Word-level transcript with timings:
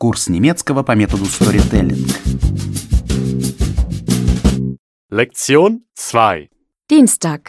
Курс 0.00 0.30
немецкого 0.30 0.82
по 0.82 0.92
методу 0.92 1.24
storytelling. 1.24 2.10
Lektion 5.12 5.80
2. 5.94 6.48
Dienstag. 6.90 7.40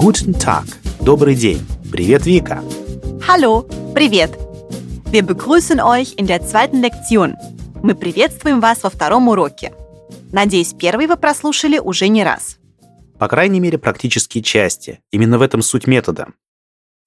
Guten 0.00 0.34
Tag. 0.34 0.64
Добрый 0.98 1.36
день. 1.36 1.64
Привет, 1.92 2.26
Вика. 2.26 2.60
Hallo, 3.28 3.70
привет! 3.94 4.36
Wir 5.12 5.22
begrüßen 5.22 5.78
euch 5.78 6.16
in 6.16 6.26
der 6.26 6.40
zweiten 6.40 6.82
Lektion. 6.82 7.34
Мы 7.84 7.94
приветствуем 7.94 8.58
вас 8.58 8.82
во 8.82 8.90
втором 8.90 9.28
уроке. 9.28 9.72
Надеюсь, 10.32 10.72
первый 10.72 11.06
вы 11.06 11.16
прослушали 11.16 11.78
уже 11.78 12.08
не 12.08 12.24
раз. 12.24 12.58
По 13.20 13.28
крайней 13.28 13.60
мере, 13.60 13.78
практические 13.78 14.42
части. 14.42 14.98
Именно 15.12 15.38
в 15.38 15.42
этом 15.42 15.62
суть 15.62 15.86
метода. 15.86 16.32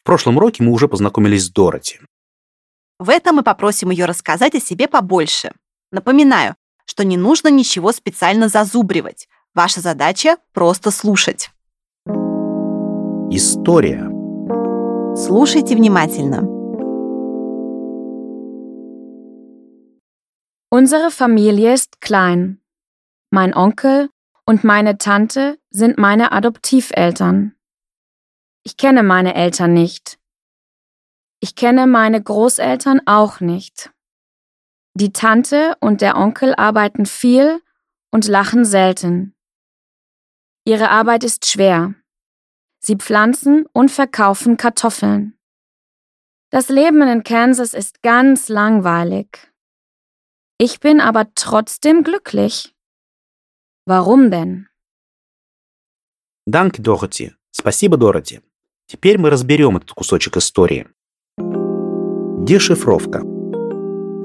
В 0.02 0.04
прошлом 0.04 0.38
уроке 0.38 0.64
мы 0.64 0.72
уже 0.72 0.88
познакомились 0.88 1.46
с 1.46 1.52
Дороти. 1.52 2.00
В 2.98 3.10
этом 3.10 3.36
мы 3.36 3.44
попросим 3.44 3.92
ее 3.92 4.06
рассказать 4.06 4.56
о 4.56 4.60
себе 4.60 4.88
побольше. 4.88 5.52
Напоминаю, 5.92 6.56
что 6.86 7.04
не 7.04 7.18
нужно 7.18 7.50
ничего 7.50 7.92
специально 7.92 8.50
зазубривать. 8.50 9.28
Ваша 9.54 9.80
задача– 9.80 10.38
просто 10.54 10.90
слушать. 10.90 11.52
История. 13.30 14.10
Слушайте 15.16 15.76
внимательно. 15.76 16.48
Unsere 20.74 21.12
Familie 21.12 21.74
ist 21.74 22.02
klein. 22.02 22.58
Mein 23.30 23.54
Onkel 23.54 24.10
und 24.46 24.64
meine 24.64 24.98
Tante 24.98 25.60
sind 25.70 25.98
meine 25.98 26.32
Adoptiveltern. 26.32 27.54
Ich 28.65 28.77
kenne 28.77 29.03
meine 29.03 29.35
Eltern 29.35 29.73
nicht. 29.73 30.19
Ich 31.41 31.55
kenne 31.55 31.87
meine 31.87 32.23
Großeltern 32.23 33.01
auch 33.07 33.41
nicht. 33.41 33.93
Die 34.95 35.13
Tante 35.13 35.77
und 35.81 36.01
der 36.01 36.17
Onkel 36.17 36.55
arbeiten 36.55 37.07
viel 37.07 37.63
und 38.11 38.27
lachen 38.27 38.65
selten. 38.65 39.35
Ihre 40.65 40.91
Arbeit 40.91 41.23
ist 41.23 41.47
schwer. 41.47 41.95
Sie 42.81 42.97
pflanzen 42.97 43.67
und 43.73 43.91
verkaufen 43.91 44.57
Kartoffeln. 44.57 45.39
Das 46.51 46.69
Leben 46.69 47.03
in 47.03 47.23
Kansas 47.23 47.75
ist 47.75 48.03
ganz 48.03 48.49
langweilig. 48.49 49.53
Ich 50.59 50.81
bin 50.81 51.01
aber 51.01 51.33
trotzdem 51.35 52.03
glücklich. 52.03 52.75
Warum 53.85 54.31
denn? 54.31 54.69
Данки, 56.47 56.81
Дороти. 56.81 57.35
Спасибо, 57.53 57.97
Дороти. 57.99 58.41
Теперь 58.92 59.18
мы 59.18 59.30
разберем 59.30 59.78
этот 59.78 59.94
кусочек 59.94 60.36
истории. 60.36 60.86
Дешифровка. 61.38 63.22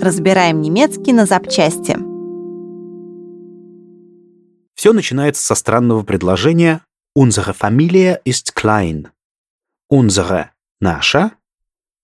Разбираем 0.00 0.60
немецкий 0.60 1.12
на 1.12 1.24
запчасти. 1.24 1.96
Все 4.74 4.92
начинается 4.92 5.44
со 5.44 5.54
странного 5.54 6.02
предложения 6.02 6.84
Unsere 7.16 7.54
Familie 7.56 8.20
ist 8.24 8.54
klein. 8.56 9.06
Unsere– 9.88 10.46
наша. 10.80 11.30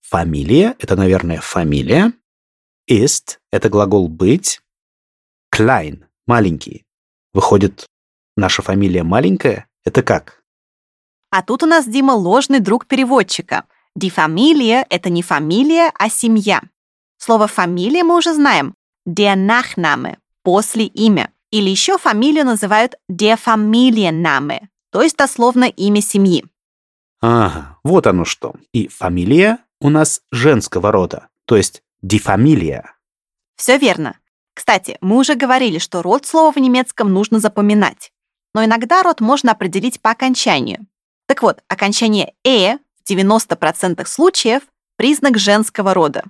Familie– 0.01 0.73
это, 0.79 0.95
наверное, 0.95 1.41
фамилия. 1.41 2.13
Ist– 2.89 3.39
это 3.51 3.67
глагол 3.67 4.07
«быть». 4.07 4.61
Klein– 5.53 6.05
маленький. 6.27 6.85
Выходит, 7.33 7.87
наша 8.37 8.61
фамилия 8.61 9.03
маленькая? 9.03 9.67
Это 9.83 10.01
как? 10.01 10.42
А 11.35 11.41
тут 11.41 11.63
у 11.63 11.65
нас, 11.65 11.87
Дима, 11.87 12.11
ложный 12.11 12.59
друг 12.59 12.85
переводчика. 12.85 13.63
Familie– 13.99 14.85
это 14.91 15.09
не 15.09 15.23
фамилия, 15.23 15.91
а 15.97 16.07
семья. 16.07 16.61
Слово 17.17 17.47
«фамилия» 17.47 18.03
мы 18.03 18.17
уже 18.17 18.35
знаем. 18.35 18.75
Der 19.09 19.35
Nachname– 19.35 20.17
после 20.43 20.85
имя. 20.85 21.31
Или 21.49 21.71
еще 21.71 21.97
фамилию 21.97 22.45
называют 22.45 22.97
der 23.11 23.39
Familienname, 23.43 24.67
то 24.91 25.01
есть 25.01 25.17
дословно 25.17 25.63
имя 25.63 26.01
семьи. 26.01 26.45
Ага, 27.19 27.79
вот 27.83 28.05
оно 28.05 28.25
что. 28.25 28.53
И 28.71 28.87
фамилия 28.87 29.57
у 29.81 29.89
нас 29.89 30.21
женского 30.31 30.91
рода, 30.91 31.29
то 31.45 31.57
есть 31.57 31.81
Familie. 32.03 32.83
Все 33.55 33.79
верно. 33.79 34.19
Кстати, 34.53 34.99
мы 35.01 35.17
уже 35.17 35.33
говорили, 35.33 35.79
что 35.79 36.03
род 36.03 36.27
слова 36.27 36.51
в 36.51 36.57
немецком 36.57 37.11
нужно 37.11 37.39
запоминать. 37.39 38.11
Но 38.53 38.63
иногда 38.63 39.01
род 39.01 39.19
можно 39.19 39.51
определить 39.51 39.99
по 39.99 40.11
окончанию. 40.11 40.85
Так 41.33 41.41
вот, 41.41 41.63
окончание 41.67 42.33
«э» 42.43 42.77
в 42.77 43.09
90% 43.09 44.05
случаев– 44.05 44.61
признак 44.97 45.39
женского 45.39 45.95
рода. 45.95 46.25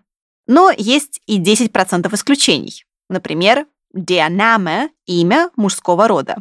Но 0.47 0.71
есть 0.71 1.19
и 1.27 1.43
10% 1.43 2.15
исключений. 2.15 2.85
Например, 3.09 3.65
Name– 3.93 4.87
имя 5.05 5.49
мужского 5.57 6.07
рода. 6.07 6.37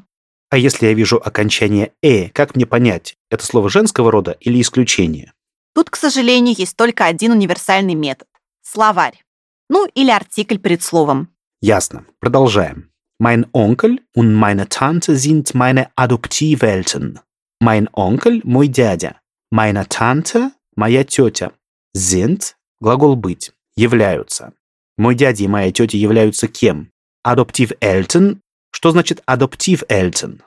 А 0.48 0.58
если 0.58 0.86
я 0.86 0.94
вижу 0.94 1.16
окончание 1.16 1.90
«э», 2.02 2.28
как 2.28 2.54
мне 2.54 2.64
понять, 2.64 3.16
это 3.32 3.44
слово 3.44 3.68
женского 3.68 4.12
рода 4.12 4.36
или 4.38 4.60
исключение? 4.60 5.32
Тут, 5.74 5.90
к 5.90 5.96
сожалению, 5.96 6.54
есть 6.56 6.76
только 6.76 7.06
один 7.06 7.32
универсальный 7.32 7.96
метод– 7.96 8.28
словарь. 8.62 9.24
Ну, 9.70 9.88
или 9.92 10.12
артикль 10.12 10.58
перед 10.58 10.84
словом. 10.84 11.30
Ясно. 11.60 12.06
Продолжаем. 12.20 12.92
Mein 13.18 13.44
Onkel 13.52 13.98
und 14.14 14.34
meine 14.34 14.68
Tante 14.68 15.16
sind 15.16 15.52
meine 15.52 15.90
Adoptiveltern. 15.96 17.18
Mein 17.62 17.88
Onkel– 17.92 18.40
мой 18.44 18.66
дядя. 18.66 19.20
Meine 19.54 19.86
Tante– 19.86 20.50
моя 20.76 21.04
тетя. 21.04 21.52
Sind– 21.96 22.54
глагол 22.80 23.14
«быть», 23.14 23.52
являются. 23.76 24.52
Мой 24.98 25.14
дядя 25.14 25.44
и 25.44 25.46
моя 25.46 25.70
тетя 25.70 25.96
являются 25.96 26.48
кем? 26.48 26.90
Adoptiveltern. 27.24 28.40
Что 28.72 28.90
значит 28.90 29.22
Adoptiveltern? 29.28 30.40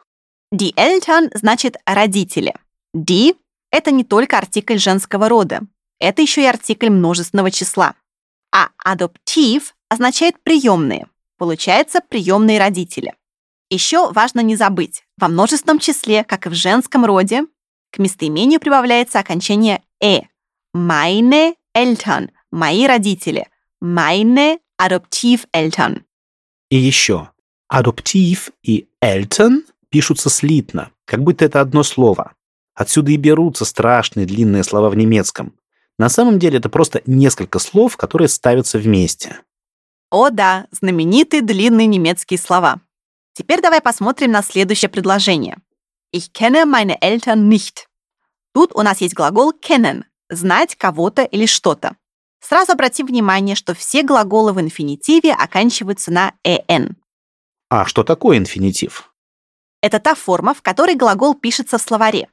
Die 0.53 0.73
Eltern 0.75 1.29
значит 1.33 1.77
родители. 1.85 2.53
Die– 2.93 3.37
это 3.71 3.91
не 3.91 4.03
только 4.03 4.37
артикль 4.37 4.77
женского 4.77 5.29
рода. 5.29 5.61
Это 6.01 6.21
еще 6.21 6.41
и 6.41 6.47
артикль 6.47 6.89
множественного 6.89 7.49
числа. 7.49 7.95
А 8.53 8.71
adoptiv 8.85 9.71
означает 9.87 10.35
приемные. 10.43 11.07
Получается, 11.37 12.01
приемные 12.09 12.59
родители. 12.59 13.13
Еще 13.69 14.11
важно 14.11 14.41
не 14.41 14.55
забыть, 14.55 15.03
во 15.17 15.27
множественном 15.27 15.79
числе, 15.79 16.23
как 16.23 16.45
и 16.45 16.49
в 16.49 16.53
женском 16.53 17.05
роде, 17.05 17.45
к 17.91 17.97
местоимению 17.97 18.59
прибавляется 18.59 19.19
окончание 19.19 19.81
«э». 20.01 20.21
Meine 20.75 21.55
Eltern– 21.75 22.29
мои 22.51 22.85
родители. 22.85 23.47
Meine 23.81 24.59
Adoptiveltern. 24.81 26.03
И 26.69 26.75
еще. 26.75 27.29
Adoptiv 27.71 28.51
и 28.61 28.87
Eltern 29.01 29.63
пишутся 29.89 30.29
слитно, 30.29 30.91
как 31.05 31.23
будто 31.23 31.45
это 31.45 31.61
одно 31.61 31.83
слово. 31.83 32.33
Отсюда 32.73 33.11
и 33.11 33.17
берутся 33.17 33.65
страшные 33.65 34.25
длинные 34.25 34.63
слова 34.63 34.89
в 34.89 34.97
немецком. 34.97 35.53
На 35.97 36.09
самом 36.09 36.39
деле 36.39 36.57
это 36.57 36.69
просто 36.69 37.01
несколько 37.05 37.59
слов, 37.59 37.95
которые 37.95 38.27
ставятся 38.27 38.77
вместе. 38.77 39.39
О 40.11 40.29
да, 40.29 40.67
знаменитые 40.71 41.41
длинные 41.41 41.87
немецкие 41.87 42.37
слова. 42.37 42.81
Теперь 43.35 43.61
давай 43.61 43.81
посмотрим 43.81 44.31
на 44.31 44.41
следующее 44.41 44.87
предложение. 44.89 45.57
Ich 46.13 46.31
kenne 46.31 46.65
meine 46.65 47.01
Eltern 47.01 47.49
nicht. 47.49 47.87
Тут 48.53 48.73
у 48.73 48.81
нас 48.81 49.01
есть 49.01 49.13
глагол 49.13 49.51
kennen– 49.51 50.05
знать 50.29 50.75
кого-то 50.75 51.23
или 51.23 51.45
что-то. 51.45 51.97
Сразу 52.39 52.71
обратим 52.71 53.07
внимание, 53.07 53.55
что 53.55 53.73
все 53.73 54.03
глаголы 54.03 54.53
в 54.53 54.61
инфинитиве 54.61 55.33
оканчиваются 55.33 56.11
на 56.11 56.33
«en». 56.45 56.95
А 57.69 57.85
что 57.85 58.05
такое 58.05 58.37
инфинитив? 58.37 59.13
Это 59.81 59.99
та 59.99 60.15
форма, 60.15 60.53
в 60.53 60.61
которой 60.61 60.95
глагол 60.95 61.35
пишется 61.35 61.77
в 61.77 61.81
словаре. 61.81 62.29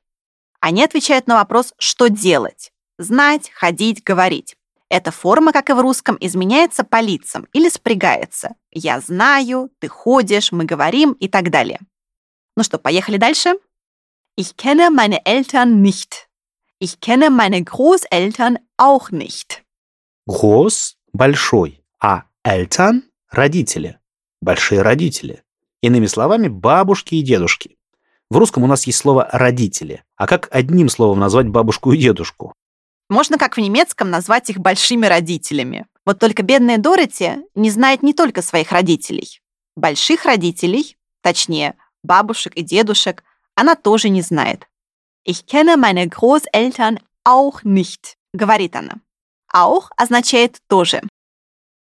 Они 0.60 0.84
отвечают 0.84 1.26
на 1.26 1.34
вопрос 1.34 1.74
«что 1.78 2.08
делать?» 2.08 2.70
Знать, 2.98 3.50
ходить, 3.50 4.04
говорить. 4.04 4.56
Эта 4.92 5.10
форма, 5.10 5.52
как 5.52 5.70
и 5.70 5.72
в 5.72 5.80
русском, 5.80 6.18
изменяется 6.20 6.84
по 6.84 7.00
лицам 7.00 7.46
или 7.54 7.70
спрягается. 7.70 8.56
Я 8.70 9.00
знаю, 9.00 9.70
ты 9.78 9.88
ходишь, 9.88 10.52
мы 10.52 10.66
говорим 10.66 11.12
и 11.12 11.28
так 11.28 11.48
далее. 11.48 11.80
Ну 12.58 12.62
что, 12.62 12.78
поехали 12.78 13.16
дальше? 13.16 13.54
Ich 14.36 14.54
kenne 14.58 14.90
meine 14.90 15.24
Eltern 15.24 15.80
nicht. 15.80 16.28
Ich 16.78 17.00
kenne 17.00 17.30
meine 17.30 17.64
Großeltern 17.64 18.58
auch 18.76 19.10
nicht. 19.10 19.62
Groß– 20.28 20.96
большой, 21.14 21.82
а 21.98 22.24
Eltern– 22.44 23.04
родители. 23.30 23.98
Большие 24.42 24.82
родители. 24.82 25.42
Иными 25.80 26.06
словами, 26.06 26.48
бабушки 26.48 27.14
и 27.14 27.22
дедушки. 27.22 27.78
В 28.28 28.36
русском 28.36 28.62
у 28.62 28.66
нас 28.66 28.86
есть 28.86 28.98
слово 28.98 29.26
«родители». 29.32 30.04
А 30.16 30.26
как 30.26 30.48
одним 30.50 30.90
словом 30.90 31.18
назвать 31.18 31.48
бабушку 31.48 31.92
и 31.92 31.96
дедушку? 31.96 32.52
Можно, 33.12 33.36
как 33.36 33.58
в 33.58 33.60
немецком, 33.60 34.08
назвать 34.08 34.48
их 34.48 34.56
большими 34.56 35.04
родителями. 35.04 35.84
Вот 36.06 36.18
только 36.18 36.42
бедная 36.42 36.78
Дороти 36.78 37.44
не 37.54 37.68
знает 37.68 38.02
не 38.02 38.14
только 38.14 38.40
своих 38.40 38.72
родителей. 38.72 39.42
Больших 39.76 40.24
родителей, 40.24 40.96
точнее, 41.20 41.74
бабушек 42.02 42.54
и 42.54 42.62
дедушек, 42.62 43.22
она 43.54 43.74
тоже 43.74 44.08
не 44.08 44.22
знает. 44.22 44.66
Ich 45.28 45.44
kenne 45.44 45.76
meine 45.76 46.08
Großeltern 46.08 47.00
auch 47.22 47.62
nicht, 47.64 48.14
говорит 48.32 48.74
она. 48.76 48.94
auch 49.52 49.90
означает 49.98 50.62
тоже. 50.66 51.02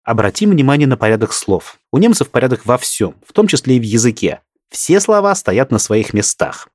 Обратим 0.04 0.50
внимание 0.50 0.86
на 0.86 0.98
порядок 0.98 1.31
слов. 1.31 1.80
У 1.94 1.98
немцев 1.98 2.30
порядок 2.30 2.66
во 2.66 2.77
всем, 2.77 3.16
в 3.25 3.31
том 3.31 3.48
числе 3.48 3.77
и 3.77 3.80
в 3.80 3.84
языке. 3.84 4.42
Все 4.69 5.00
слова 5.00 5.34
стоят 5.36 5.72
на 5.72 5.80
своих 5.80 6.13
местах. 6.13 6.68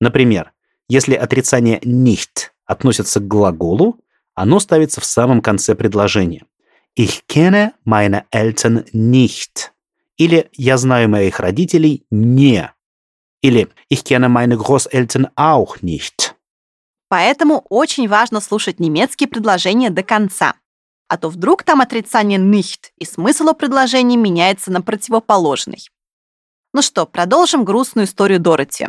Например, 0.00 0.52
если 0.88 1.14
отрицание 1.16 1.80
nicht 1.80 2.50
относится 2.64 3.18
к 3.18 3.26
глаголу, 3.26 3.98
оно 4.34 4.60
ставится 4.60 5.00
в 5.00 5.04
самом 5.04 5.40
конце 5.40 5.74
предложения. 5.74 6.44
Ich 6.96 7.26
kenne 7.26 7.74
meine 7.84 8.24
Eltern 8.30 8.84
nicht. 8.92 9.70
Или 10.16 10.48
я 10.52 10.76
знаю 10.76 11.08
моих 11.08 11.40
родителей 11.40 12.06
не. 12.10 12.72
Или 13.42 13.68
ich 13.90 14.04
kenne 14.04 14.28
meine 14.28 14.56
Großeltern 14.56 15.28
auch 15.36 15.82
nicht. 15.82 16.34
Поэтому 17.08 17.64
очень 17.68 18.08
важно 18.08 18.40
слушать 18.40 18.80
немецкие 18.80 19.28
предложения 19.28 19.90
до 19.90 20.02
конца. 20.02 20.54
А 21.08 21.18
то 21.18 21.28
вдруг 21.28 21.62
там 21.62 21.80
отрицание 21.80 22.38
nicht, 22.38 22.90
и 22.98 23.04
смысл 23.04 23.50
у 23.50 23.54
предложения 23.54 24.16
меняется 24.16 24.72
на 24.72 24.80
противоположный. 24.80 25.86
Ну 26.72 26.82
что, 26.82 27.06
продолжим 27.06 27.64
грустную 27.64 28.06
историю 28.06 28.40
Дороти. 28.40 28.88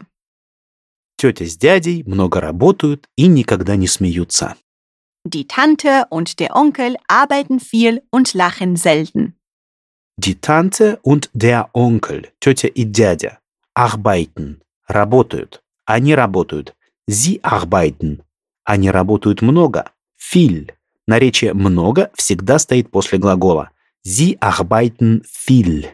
Тетя 1.17 1.45
с 1.45 1.55
дядей 1.55 2.03
много 2.03 2.41
работают 2.41 3.07
и 3.15 3.27
никогда 3.27 3.75
не 3.75 3.87
смеются. 3.87 4.55
Die 5.24 5.46
Tante 5.46 6.06
und 6.10 6.40
der 6.40 6.56
Onkel 6.56 6.96
arbeiten 7.08 7.60
viel 7.60 8.02
und 8.10 8.34
lachen 8.34 8.76
selten. 8.76 9.36
Die 10.16 10.34
Tante 10.40 10.98
und 11.02 11.30
der 11.32 11.70
Onkel, 11.72 12.28
тетя 12.40 12.68
и 12.68 12.84
дядя, 12.84 13.38
arbeiten, 13.74 14.60
работают. 14.88 15.62
Они 15.86 16.14
работают. 16.14 16.74
Sie 17.08 17.40
arbeiten. 17.42 18.22
Они 18.64 18.90
работают 18.90 19.42
много. 19.42 19.90
Viel. 20.16 20.72
Наречие 21.06 21.54
«много» 21.54 22.10
всегда 22.14 22.58
стоит 22.58 22.90
после 22.90 23.18
глагола. 23.18 23.70
Sie 24.06 24.38
arbeiten 24.38 25.24
viel. 25.24 25.88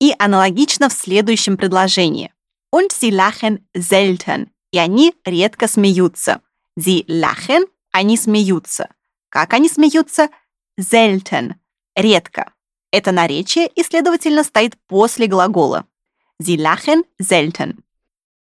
И 0.00 0.12
аналогично 0.18 0.88
в 0.88 0.92
следующем 0.92 1.56
предложении. 1.56 2.32
Und 2.70 2.92
sie 2.92 3.10
lachen 3.10 3.60
selten. 3.74 4.50
И 4.72 4.78
они 4.78 5.14
редко 5.24 5.68
смеются. 5.68 6.42
Sie 6.78 7.04
lachen, 7.06 7.64
они 7.91 8.17
смеются. 8.17 8.89
Как 9.29 9.53
они 9.53 9.69
смеются? 9.69 10.29
Selten. 10.79 11.53
Редко. 11.95 12.53
Это 12.91 13.11
наречие 13.11 13.67
и, 13.67 13.83
следовательно, 13.83 14.43
стоит 14.43 14.77
после 14.87 15.27
глагола. 15.27 15.85
Sie 16.41 16.55
lachen 16.55 17.03
selten. 17.21 17.79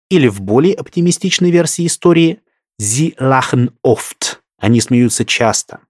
Или 0.09 0.27
в 0.27 0.41
более 0.41 0.75
оптимистичной 0.75 1.51
версии 1.51 1.85
истории 1.85 2.41
Sie 2.81 3.15
lachen 3.18 3.74
oft. 3.85 4.39
Они 4.57 4.81
смеются 4.81 5.25
часто. 5.25 5.81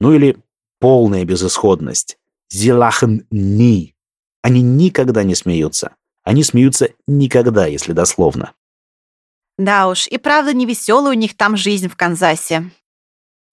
Ну 0.00 0.12
или 0.12 0.36
полная 0.80 1.24
безысходность. 1.24 2.18
Sie 2.52 2.70
lachen 2.70 3.26
nie. 3.30 3.94
Они 4.42 4.62
никогда 4.62 5.22
не 5.22 5.34
смеются. 5.34 5.94
Они 6.22 6.42
смеются 6.42 6.90
никогда, 7.06 7.66
если 7.66 7.92
дословно. 7.92 8.54
Да 9.58 9.88
уж, 9.88 10.06
и 10.08 10.18
правда 10.18 10.52
не 10.52 10.66
веселая 10.66 11.12
у 11.12 11.18
них 11.18 11.36
там 11.36 11.56
жизнь 11.56 11.88
в 11.88 11.96
Канзасе. 11.96 12.70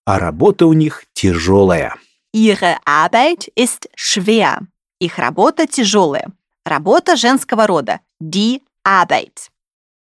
А 0.05 0.19
работа 0.19 0.65
у 0.65 0.73
них 0.73 1.05
тяжелая. 1.13 1.95
Ihre 2.33 2.77
Arbeit 2.85 3.51
ist 3.55 3.89
schwer. 3.95 4.61
Их 4.99 5.17
работа 5.17 5.67
тяжелая. 5.67 6.31
Работа 6.65 7.15
женского 7.15 7.67
рода. 7.67 7.99
Die 8.21 8.61
Arbeit. 8.83 9.49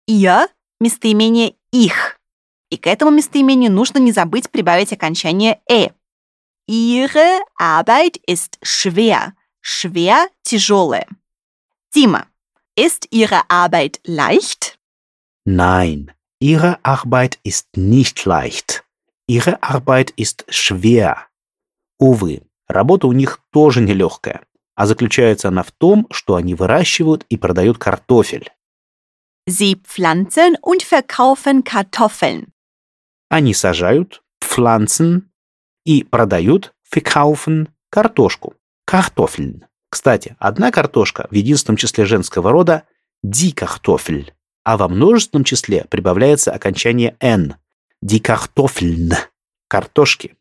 Ihr– 0.08 0.48
местоимение 0.80 1.56
их. 1.72 2.18
И 2.70 2.78
к 2.78 2.88
этому 2.88 3.12
местоимению 3.12 3.72
нужно 3.72 4.00
не 4.00 4.12
забыть 4.12 4.50
прибавить 4.50 4.92
окончание 4.94 5.60
«э». 5.70 5.90
Ihre 6.68 7.40
Arbeit 7.60 8.20
ist 8.28 8.58
schwer. 8.64 9.32
Schwer– 9.62 10.28
тяжелая. 10.44 11.08
Дима, 11.94 12.28
ist 12.76 13.08
Ihre 13.10 13.42
Arbeit 13.50 14.02
leicht? 14.06 14.78
Nein, 15.46 16.12
ihre 16.40 16.78
Arbeit 16.84 17.40
ist 17.44 17.68
nicht 17.78 18.26
leicht. 18.26 18.84
Ihre 19.28 19.62
Arbeit 19.62 20.12
ist 20.12 20.46
schwer. 20.50 21.26
Увы, 22.00 22.44
работа 22.68 23.08
у 23.08 23.12
них 23.12 23.40
тоже 23.52 23.82
нелегкая, 23.82 24.42
а 24.76 24.86
заключается 24.86 25.50
она 25.50 25.64
в 25.64 25.72
том, 25.72 26.08
что 26.12 26.36
они 26.36 26.56
выращивают 26.56 27.26
и 27.30 27.38
продают 27.38 27.78
картофель. 27.78 28.52
Sie 29.50 29.76
pflanzen 29.76 30.58
und 30.62 30.84
verkaufen 30.84 31.64
Kartoffeln. 31.64 32.50
Они 33.30 33.54
сажают, 33.54 34.22
pflanzen, 34.42 35.24
и 35.86 36.04
продают, 36.04 36.74
verkaufen, 36.90 37.70
картошку, 37.90 38.56
картофель. 38.86 39.66
Кстати, 39.90 40.36
одна 40.40 40.72
картошка 40.72 41.28
в 41.32 41.34
единственном 41.34 41.78
числе 41.78 42.06
женского 42.06 42.52
рода– 42.52 42.84
die 43.26 43.54
Kartoffel, 43.54 44.32
а 44.64 44.78
во 44.78 44.88
множественном 44.88 45.44
числе 45.44 45.86
прибавляется 45.90 46.52
окончание 46.52 47.16
«n»– 47.20 47.56
die 48.02 48.22
Kartoffeln– 48.22 49.14
картошки. 49.68 50.36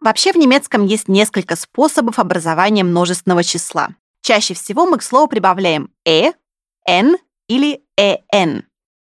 Вообще 0.00 0.32
в 0.32 0.36
немецком 0.36 0.86
есть 0.86 1.08
несколько 1.08 1.56
способов 1.56 2.18
образования 2.18 2.84
множественного 2.84 3.42
числа. 3.42 3.88
Чаще 4.22 4.54
всего 4.54 4.86
мы 4.86 4.98
к 4.98 5.02
слову 5.02 5.26
прибавляем 5.26 5.90
«э», 6.06 6.32
«н» 6.86 7.16
или 7.48 7.82
«эн». 7.96 8.64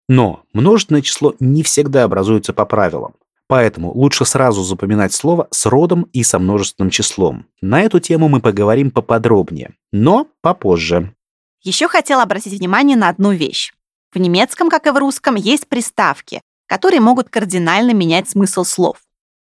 Но 0.10 0.44
множественное 0.52 1.02
число 1.02 1.36
не 1.40 1.64
всегда 1.64 2.04
образуется 2.04 2.52
по 2.52 2.66
правилам. 2.66 3.16
Поэтому 3.48 3.92
лучше 3.94 4.26
сразу 4.26 4.64
запоминать 4.64 5.14
слово 5.14 5.48
с 5.52 5.66
родом 5.66 6.04
и 6.14 6.24
со 6.24 6.40
множественным 6.40 6.90
числом. 6.90 7.46
На 7.62 7.82
эту 7.82 8.00
тему 8.00 8.28
мы 8.28 8.42
поговорим 8.42 8.92
поподробнее, 8.92 9.76
но 9.92 10.28
попозже. 10.42 11.14
Еще 11.62 11.88
хотела 11.88 12.24
обратить 12.24 12.58
внимание 12.60 12.98
на 12.98 13.10
одну 13.10 13.32
вещь. 13.32 13.74
В 14.12 14.20
немецком, 14.20 14.70
как 14.70 14.88
и 14.88 14.92
в 14.92 14.98
русском, 14.98 15.36
есть 15.36 15.68
приставки, 15.68 16.42
которые 16.74 17.02
могут 17.02 17.30
кардинально 17.30 17.92
менять 17.92 18.32
смысл 18.32 18.64
слов. 18.64 18.98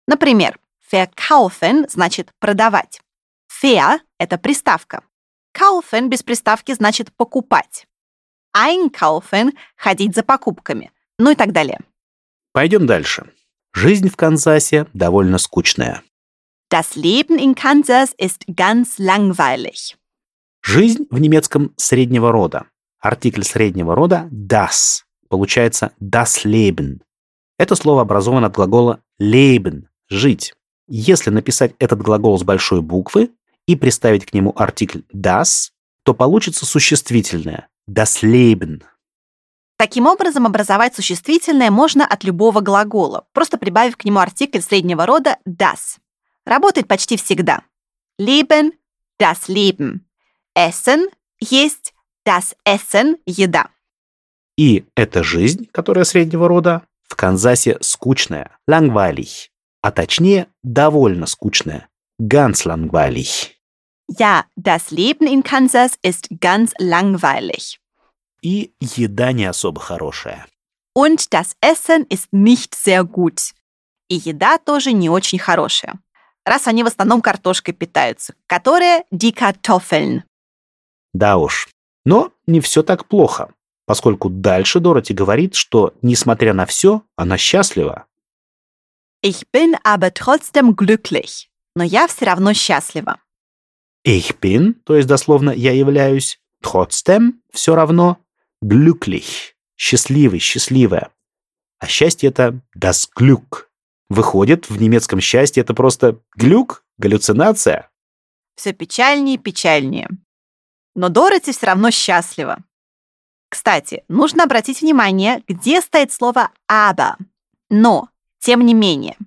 Например, 0.08 0.58
verkaufen 0.90 1.86
значит 1.90 2.32
продавать. 2.40 3.02
Ver– 3.62 4.00
это 4.18 4.38
приставка. 4.38 5.04
Kaufen 5.54 6.08
без 6.08 6.24
приставки 6.24 6.74
значит 6.74 7.12
покупать. 7.18 7.88
Einkaufen– 8.56 9.52
ходить 9.76 10.16
за 10.16 10.24
покупками. 10.24 10.94
Ну 11.18 11.32
и 11.32 11.36
так 11.36 11.52
далее. 11.52 11.82
Пойдем 12.54 12.88
дальше. 12.88 13.30
Жизнь 13.74 14.08
в 14.08 14.16
Канзасе 14.16 14.88
довольно 14.94 15.40
скучная. 15.40 16.04
Das 16.72 16.96
Leben 16.96 17.38
in 17.38 17.54
Kansas 17.54 18.16
ist 18.18 18.46
ganz 18.48 18.98
langweilig. 18.98 19.98
Жизнь 20.62 21.06
в 21.10 21.20
немецком 21.20 21.74
среднего 21.76 22.32
рода. 22.32 22.68
Артикль 23.02 23.44
среднего 23.44 23.94
рода 23.94 24.30
das. 24.32 25.04
Получается 25.28 25.92
das 26.00 26.46
Leben. 26.46 27.02
Это 27.60 27.76
слово 27.76 28.02
образовано 28.02 28.48
от 28.48 28.54
глагола 28.56 29.02
leben– 29.22 29.84
жить. 30.10 30.54
Если 30.88 31.30
написать 31.30 31.76
этот 31.78 32.02
глагол 32.02 32.40
с 32.40 32.44
большой 32.44 32.82
буквы 32.82 33.32
и 33.68 33.76
приставить 33.76 34.26
к 34.26 34.34
нему 34.34 34.54
артикль 34.56 35.02
das, 35.14 35.72
то 36.04 36.14
получится 36.14 36.66
существительное 36.66 37.68
das 37.86 38.24
Leben. 38.24 38.82
Таким 39.76 40.08
образом, 40.08 40.46
образовать 40.46 40.96
существительное 40.96 41.70
можно 41.70 42.06
от 42.06 42.24
любого 42.24 42.62
глагола, 42.62 43.28
просто 43.34 43.58
прибавив 43.58 43.98
к 43.98 44.06
нему 44.06 44.20
артикль 44.20 44.62
среднего 44.62 45.06
рода 45.06 45.38
das. 45.46 45.98
Работает 46.46 46.88
почти 46.88 47.18
всегда. 47.18 47.64
Leben– 48.18 48.72
das 49.22 49.50
Leben. 49.50 50.00
Essen– 50.58 51.10
есть 51.42 51.94
das 52.26 52.56
Essen– 52.66 53.18
еда. 53.26 53.68
И 54.58 54.86
эта 54.96 55.24
жизнь, 55.24 55.68
которая 55.72 56.06
среднего 56.06 56.48
рода, 56.48 56.84
в 57.10 57.16
Канзасе 57.16 57.78
скучная, 57.82 58.58
langweilig, 58.68 59.52
а 59.82 59.92
точнее 59.92 60.48
довольно 60.64 61.26
скучная, 61.26 61.90
ganz 62.20 62.66
langweilig. 62.66 63.58
Ja, 64.08 64.46
das 64.56 64.92
Leben 64.92 65.28
in 65.28 65.44
Kansas 65.44 65.98
ist 66.02 66.30
ganz 66.40 66.74
langweilig. 66.80 67.80
И 68.42 68.72
еда 68.80 69.32
не 69.34 69.46
особо 69.46 69.82
хорошая. 69.82 70.46
Und 70.96 71.34
das 71.34 71.56
Essen 71.62 72.06
ist 72.10 72.32
nicht 72.32 72.74
sehr 72.74 73.04
gut. 73.04 73.54
И 74.10 74.16
еда 74.16 74.58
тоже 74.58 74.92
не 74.94 75.10
очень 75.10 75.40
хорошая. 75.40 76.00
Раз 76.46 76.68
они 76.68 76.84
в 76.84 76.88
основном 76.88 77.22
картошкой 77.22 77.74
питаются, 77.74 78.34
которая 78.48 79.04
die 79.12 79.32
Kartoffeln. 79.32 80.24
Да 81.14 81.38
уж. 81.38 81.68
Но 82.06 82.32
не 82.48 82.60
все 82.62 82.82
так 82.82 83.06
плохо, 83.06 83.54
поскольку 83.90 84.30
дальше 84.30 84.80
Дороти 84.80 85.16
говорит, 85.16 85.56
что, 85.56 85.96
несмотря 86.04 86.54
на 86.54 86.68
все, 86.68 87.02
она 87.16 87.40
счастлива. 87.40 88.06
Ich 89.26 89.48
bin 89.52 89.74
aber 89.84 90.14
trotzdem 90.14 90.76
glücklich. 90.76 91.48
Но 91.76 91.84
я 91.84 92.08
все 92.08 92.26
равно 92.26 92.54
счастлива. 92.54 93.18
Ich 94.06 94.40
bin, 94.40 94.76
то 94.84 94.96
есть 94.96 95.08
дословно 95.08 95.50
«я 95.50 95.72
являюсь», 95.72 96.40
trotzdem, 96.64 97.40
все 97.52 97.74
равно, 97.74 98.20
glücklich, 98.64 99.56
счастливый, 99.76 100.38
счастливая. 100.38 101.10
А 101.80 101.88
счастье 101.88 102.30
это 102.30 102.62
das 102.78 103.10
Glück. 103.20 103.70
Выходит, 104.08 104.70
в 104.70 104.80
немецком 104.80 105.20
счастье 105.20 105.62
это 105.62 105.74
просто 105.74 106.22
глюк, 106.36 106.84
галлюцинация. 107.00 107.90
Все 108.56 108.72
печальнее 108.72 109.38
и 109.38 109.40
печальнее. 109.40 110.10
Но 110.94 111.10
Дороти 111.10 111.52
все 111.52 111.66
равно 111.66 111.90
счастлива. 111.90 112.64
Кстати, 113.50 114.04
нужно 114.08 114.44
обратить 114.44 114.82
внимание, 114.82 115.44
где 115.48 115.82
стоит 115.82 116.14
слово 116.14 116.52
«aber». 116.72 117.16
Но, 117.70 118.10
тем 118.40 118.66
не 118.66 118.74
менее. 118.74 119.18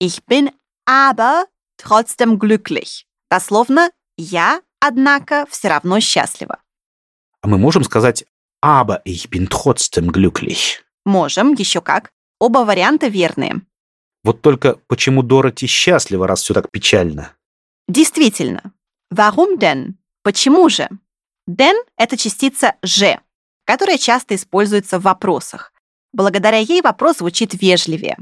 Ich 0.00 0.20
bin 0.28 0.52
aber 0.88 1.44
trotzdem 1.76 2.36
glücklich. 2.36 3.04
Дословно 3.30 3.90
«я, 4.16 4.60
однако, 4.80 5.46
все 5.50 5.68
равно 5.68 6.00
счастлива». 6.00 6.58
А 7.42 7.48
мы 7.48 7.58
можем 7.58 7.84
сказать 7.84 8.24
«aber 8.62 9.02
ich 9.04 9.30
bin 9.30 9.48
trotzdem 9.48 10.10
glücklich». 10.10 10.80
Можем, 11.04 11.54
еще 11.54 11.80
как. 11.80 12.12
Оба 12.38 12.58
варианта 12.64 13.06
верные. 13.08 13.62
Вот 14.24 14.42
только 14.42 14.78
почему 14.86 15.22
Дороти 15.22 15.66
счастлива, 15.66 16.26
раз 16.26 16.42
все 16.42 16.54
так 16.54 16.70
печально? 16.70 17.32
Действительно. 17.88 18.72
Warum 19.12 19.58
denn? 19.58 19.94
Почему 20.22 20.68
же? 20.68 20.88
Denn– 21.46 21.76
это 21.96 22.16
частица 22.16 22.74
«же», 22.82 23.20
которая 23.70 23.98
часто 23.98 24.34
используется 24.34 24.98
в 24.98 25.02
вопросах. 25.02 25.72
Благодаря 26.12 26.58
ей 26.58 26.82
вопрос 26.82 27.18
звучит 27.18 27.54
вежливее. 27.54 28.16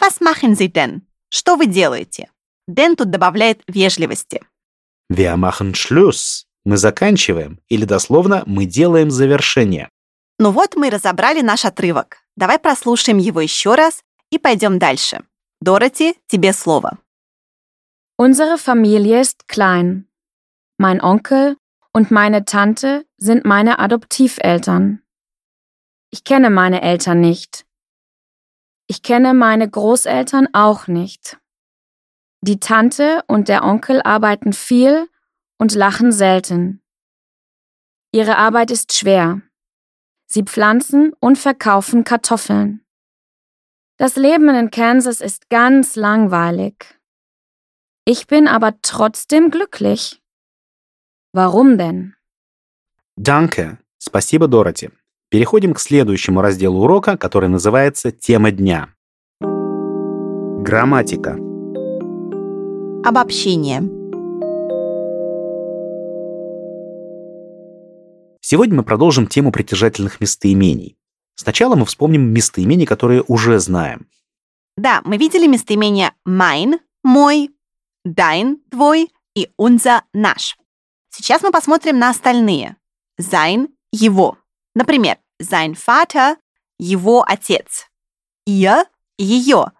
Was 0.00 0.18
machen 0.22 0.54
Sie 0.54 0.72
denn? 0.72 1.02
Что 1.28 1.56
вы 1.56 1.66
делаете? 1.66 2.30
Denn 2.66 2.96
тут 2.96 3.10
добавляет 3.10 3.60
вежливости. 3.68 4.40
Wir 5.12 5.36
machen 5.36 5.74
Schluss. 5.74 6.44
Мы 6.64 6.78
заканчиваем. 6.78 7.60
Или 7.68 7.84
дословно, 7.84 8.44
мы 8.46 8.64
делаем 8.64 9.10
завершение. 9.10 9.90
Ну 10.38 10.52
вот 10.52 10.74
мы 10.74 10.86
и 10.86 10.90
разобрали 10.90 11.42
наш 11.42 11.66
отрывок. 11.66 12.22
Давай 12.34 12.58
прослушаем 12.58 13.18
его 13.18 13.42
еще 13.42 13.74
раз 13.74 14.02
и 14.30 14.38
пойдем 14.38 14.78
дальше. 14.78 15.22
Дороти, 15.60 16.16
тебе 16.28 16.54
слово. 16.54 16.96
Unsere 18.18 18.56
Familie 18.56 19.20
ist 19.20 19.46
klein. 19.48 20.04
Mein 20.80 21.02
Onkel 21.02 21.56
und 21.92 22.10
meine 22.10 22.44
Tante 22.44 23.06
sind 23.16 23.44
meine 23.44 23.78
Adoptiveltern. 23.78 25.02
Ich 26.10 26.24
kenne 26.24 26.50
meine 26.50 26.82
Eltern 26.82 27.20
nicht. 27.20 27.66
Ich 28.86 29.02
kenne 29.02 29.34
meine 29.34 29.68
Großeltern 29.68 30.48
auch 30.52 30.86
nicht. 30.86 31.38
Die 32.40 32.60
Tante 32.60 33.22
und 33.26 33.48
der 33.48 33.64
Onkel 33.64 34.00
arbeiten 34.02 34.52
viel 34.52 35.08
und 35.58 35.74
lachen 35.74 36.12
selten. 36.12 36.82
Ihre 38.12 38.36
Arbeit 38.36 38.70
ist 38.70 38.94
schwer. 38.94 39.42
Sie 40.26 40.44
pflanzen 40.44 41.12
und 41.20 41.36
verkaufen 41.36 42.04
Kartoffeln. 42.04 42.84
Das 43.98 44.16
Leben 44.16 44.48
in 44.48 44.70
Kansas 44.70 45.20
ist 45.20 45.50
ganz 45.50 45.96
langweilig. 45.96 46.98
Ich 48.04 48.26
bin 48.26 48.46
aber 48.46 48.80
trotzdem 48.80 49.50
glücklich. 49.50 50.17
Warum 51.34 51.76
denn? 51.76 52.14
Danke. 53.16 53.78
Спасибо, 53.98 54.46
Дороти. 54.46 54.90
Переходим 55.28 55.74
к 55.74 55.80
следующему 55.80 56.40
разделу 56.40 56.84
урока, 56.84 57.18
который 57.18 57.48
называется 57.48 58.10
«Тема 58.10 58.50
дня». 58.50 58.94
Грамматика. 59.40 61.36
Обобщение. 63.04 63.82
Сегодня 68.40 68.76
мы 68.76 68.82
продолжим 68.82 69.26
тему 69.26 69.52
притяжательных 69.52 70.20
местоимений. 70.20 70.96
Сначала 71.34 71.76
мы 71.76 71.84
вспомним 71.84 72.32
местоимения, 72.32 72.86
которые 72.86 73.22
уже 73.28 73.58
знаем. 73.58 74.08
Да, 74.78 75.02
мы 75.04 75.18
видели 75.18 75.46
местоимения 75.46 76.14
mein, 76.26 76.78
мой, 77.04 77.50
dein, 78.06 78.56
твой 78.70 79.10
и 79.34 79.48
unser, 79.60 80.00
наш. 80.14 80.56
Сейчас 81.18 81.42
мы 81.42 81.50
посмотрим 81.50 81.98
на 81.98 82.10
остальные. 82.10 82.76
Sein, 83.20 83.70
его. 83.90 84.38
Например, 84.76 85.18
sein 85.42 85.74
Vater– 85.74 86.36
его 86.78 87.24
отец. 87.26 87.88
Ihr– 88.48 88.84
ее. 89.18 89.72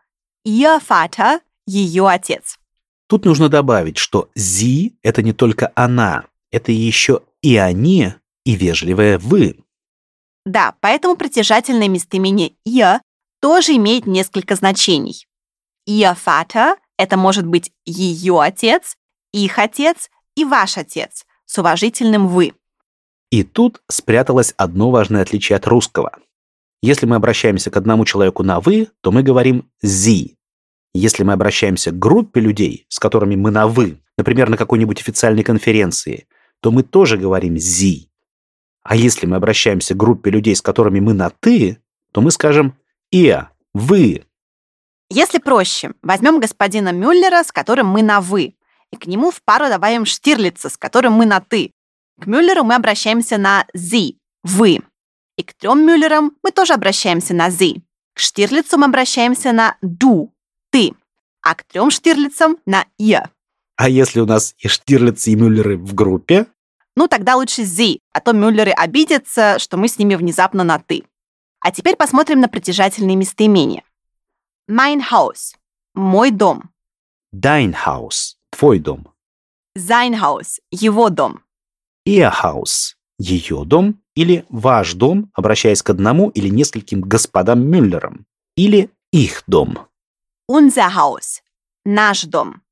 Ihr 0.45 0.83
Vater– 0.85 1.40
ее 1.66 2.09
отец. 2.09 2.59
Тут 3.07 3.25
нужно 3.25 3.49
добавить, 3.49 3.99
что 3.99 4.28
«зи»— 4.35 4.99
это 5.04 5.23
не 5.23 5.33
только 5.33 5.71
«она», 5.76 6.25
это 6.50 6.73
еще 6.73 7.23
и 7.40 7.57
«они», 7.57 8.14
и 8.45 8.57
вежливое 8.57 9.18
«вы». 9.21 9.61
Да, 10.45 10.75
поэтому 10.80 11.14
притяжательное 11.14 11.87
местоимение 11.87 12.54
«ihr» 12.66 12.99
тоже 13.40 13.76
имеет 13.76 14.07
несколько 14.09 14.57
значений. 14.57 15.28
Ihr 15.88 16.16
Vater– 16.16 16.78
это 16.99 17.16
может 17.16 17.47
быть 17.47 17.71
ее 17.87 18.40
отец, 18.40 18.97
их 19.33 19.61
отец 19.61 20.11
и 20.35 20.45
ваш 20.45 20.78
отец 20.78 21.25
с 21.49 21.59
уважительным 21.59 22.28
«вы». 22.28 22.52
И 23.31 23.43
тут 23.43 23.83
спряталось 23.88 24.55
одно 24.57 24.90
важное 24.90 25.23
отличие 25.23 25.57
от 25.57 25.67
русского. 25.67 26.12
Если 26.83 27.07
мы 27.07 27.17
обращаемся 27.17 27.71
к 27.71 27.76
одному 27.76 28.05
человеку 28.05 28.43
на 28.43 28.61
«вы», 28.61 28.88
то 29.00 29.11
мы 29.11 29.23
говорим 29.23 29.69
«зи». 29.83 30.37
Если 30.95 31.25
мы 31.25 31.33
обращаемся 31.33 31.90
к 31.90 31.99
группе 31.99 32.40
людей, 32.40 32.87
с 32.88 32.99
которыми 32.99 33.35
мы 33.35 33.50
на 33.50 33.67
«вы», 33.67 34.00
например, 34.17 34.49
на 34.49 34.57
какой-нибудь 34.57 35.00
официальной 35.00 35.43
конференции, 35.43 36.28
то 36.61 36.71
мы 36.71 36.83
тоже 36.83 37.17
говорим 37.17 37.59
«зи». 37.59 38.11
А 38.83 38.95
если 38.95 39.26
мы 39.26 39.37
обращаемся 39.37 39.95
к 39.95 39.99
группе 39.99 40.31
людей, 40.31 40.55
с 40.55 40.62
которыми 40.62 41.00
мы 41.00 41.14
на 41.14 41.31
«ты», 41.31 41.78
то 42.12 42.21
мы 42.21 42.31
скажем 42.31 42.76
«иа», 43.11 43.50
«вы». 43.75 44.25
Если 45.11 45.38
проще, 45.38 45.93
возьмем 46.02 46.40
господина 46.40 46.93
Мюллера, 46.93 47.43
с 47.43 47.52
которым 47.52 47.88
мы 47.88 48.02
на 48.02 48.21
«вы», 48.21 48.55
и 48.92 48.97
к 48.97 49.07
нему 49.07 49.30
в 49.30 49.42
пару 49.42 49.68
добавим 49.68 50.04
Штирлица, 50.04 50.68
с 50.68 50.76
которым 50.76 51.14
мы 51.14 51.26
на 51.26 51.40
«ты». 51.40 51.73
К 52.21 52.26
Мюллеру 52.26 52.64
мы 52.64 52.75
обращаемся 52.75 53.38
на 53.38 53.66
«зи», 53.75 54.18
«вы». 54.42 54.80
И 55.37 55.42
к 55.42 55.54
трем 55.54 55.87
Мюллерам 55.87 56.33
мы 56.42 56.50
тоже 56.50 56.75
обращаемся 56.75 57.35
на 57.35 57.50
«зи». 57.50 57.83
К 58.14 58.21
Штирлицу 58.21 58.78
мы 58.78 58.87
обращаемся 58.87 59.52
на 59.52 59.76
«ду», 59.83 60.33
«ты», 60.71 60.95
а 61.42 61.54
к 61.54 61.64
трем 61.64 61.90
Штирлицам 61.90 62.59
на 62.66 62.87
«я». 62.99 63.30
А 63.76 63.88
если 63.88 64.21
у 64.21 64.26
нас 64.26 64.54
и 64.59 64.66
Штирлицы, 64.66 65.30
и 65.30 65.37
Мюллеры 65.37 65.76
в 65.78 65.95
группе, 65.95 66.47
Ну, 66.97 67.07
тогда 67.07 67.37
лучше 67.37 67.62
«зи», 67.62 68.00
а 68.12 68.21
то 68.21 68.33
Мюллеры 68.33 68.73
обидятся, 68.73 69.61
что 69.61 69.76
мы 69.76 69.87
с 69.87 69.99
ними 69.99 70.16
внезапно 70.16 70.64
на 70.64 70.80
«ты». 70.80 71.04
А 71.61 71.71
теперь 71.71 71.95
посмотрим 71.95 72.40
на 72.40 72.49
притяжательные 72.49 73.14
местоимения. 73.14 73.85
Mein 74.68 75.00
Haus– 75.12 75.54
мой 75.95 76.33
дом. 76.33 76.71
Dein 77.33 77.73
Haus– 77.87 78.35
твой 78.59 78.79
дом. 78.81 79.09
Sein 79.77 80.15
Haus– 80.15 80.59
его 80.71 81.11
дом. 81.11 81.43
Ihr 82.07 82.33
Haus– 82.43 82.95
ее 83.19 83.65
дом 83.65 84.00
или 84.17 84.45
ваш 84.49 84.95
дом, 84.95 85.31
обращаясь 85.35 85.83
к 85.83 85.91
одному 85.91 86.31
или 86.31 86.49
нескольким 86.49 87.00
господам 87.00 87.61
Мюллерам. 87.61 88.27
Или 88.57 88.91
их 89.12 89.45
дом. 89.47 89.87
Unser 90.50 90.91
Haus– 90.91 91.41
наш 91.85 92.25
дом. 92.25 92.62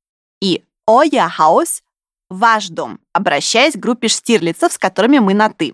И 0.41 0.63
euer 0.89 1.29
Haus– 1.39 1.81
ваш 2.29 2.67
дом, 2.67 2.99
обращаясь 3.13 3.75
к 3.75 3.79
группе 3.79 4.09
штирлицев, 4.09 4.73
с 4.73 4.77
которыми 4.77 5.19
мы 5.19 5.33
на 5.33 5.49
«ты». 5.49 5.73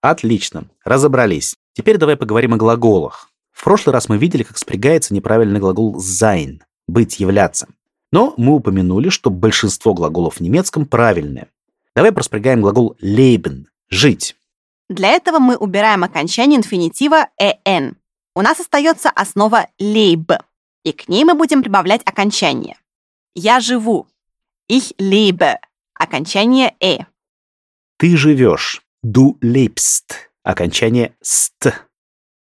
Отлично, 0.00 0.70
разобрались. 0.84 1.56
Теперь 1.74 1.98
давай 1.98 2.16
поговорим 2.16 2.54
о 2.54 2.56
глаголах. 2.56 3.28
В 3.50 3.62
прошлый 3.62 3.92
раз 3.92 4.08
мы 4.08 4.16
видели, 4.16 4.42
как 4.42 4.56
спрягается 4.56 5.12
неправильный 5.12 5.60
глагол 5.60 5.98
sein– 5.98 6.60
быть, 6.88 7.20
являться. 7.20 7.68
Но 8.12 8.34
мы 8.36 8.54
упомянули, 8.54 9.08
что 9.08 9.30
большинство 9.30 9.94
глаголов 9.94 10.36
в 10.36 10.40
немецком 10.40 10.86
правильные. 10.86 11.48
Давай 11.96 12.12
проспрягаем 12.12 12.60
глагол 12.60 12.96
leben– 13.00 13.64
жить. 13.90 14.36
Для 14.88 15.08
этого 15.08 15.38
мы 15.38 15.56
убираем 15.56 16.04
окончание 16.04 16.58
инфинитива 16.58 17.28
«en». 17.38 17.96
У 18.34 18.42
нас 18.42 18.60
остается 18.60 19.10
основа 19.10 19.66
«leib», 19.80 20.38
и 20.84 20.92
к 20.92 21.08
ней 21.08 21.24
мы 21.24 21.34
будем 21.34 21.62
прибавлять 21.62 22.02
окончание. 22.04 22.76
«Я 23.34 23.60
живу»– 23.60 24.06
«ich 24.70 24.94
lebe», 24.98 25.56
окончание 25.94 26.74
«э». 26.80 27.04
Ты 27.98 28.16
живешь. 28.16 28.82
Du 29.04 29.38
lebst. 29.40 30.30
Окончание 30.42 31.14
st. 31.22 31.72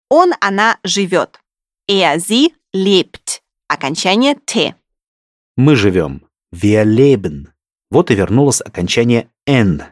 Он, 0.08 0.32
она 0.40 0.78
живет. 0.82 1.40
Er, 1.88 2.16
sie 2.18 2.54
lebt. 2.74 3.40
Окончание 3.68 4.34
«т». 4.34 4.74
Мы 5.56 5.76
живем. 5.76 6.26
Wir 6.52 6.84
leben. 6.84 7.48
Вот 7.90 8.10
и 8.10 8.14
вернулось 8.14 8.60
окончание 8.60 9.30
n. 9.46 9.84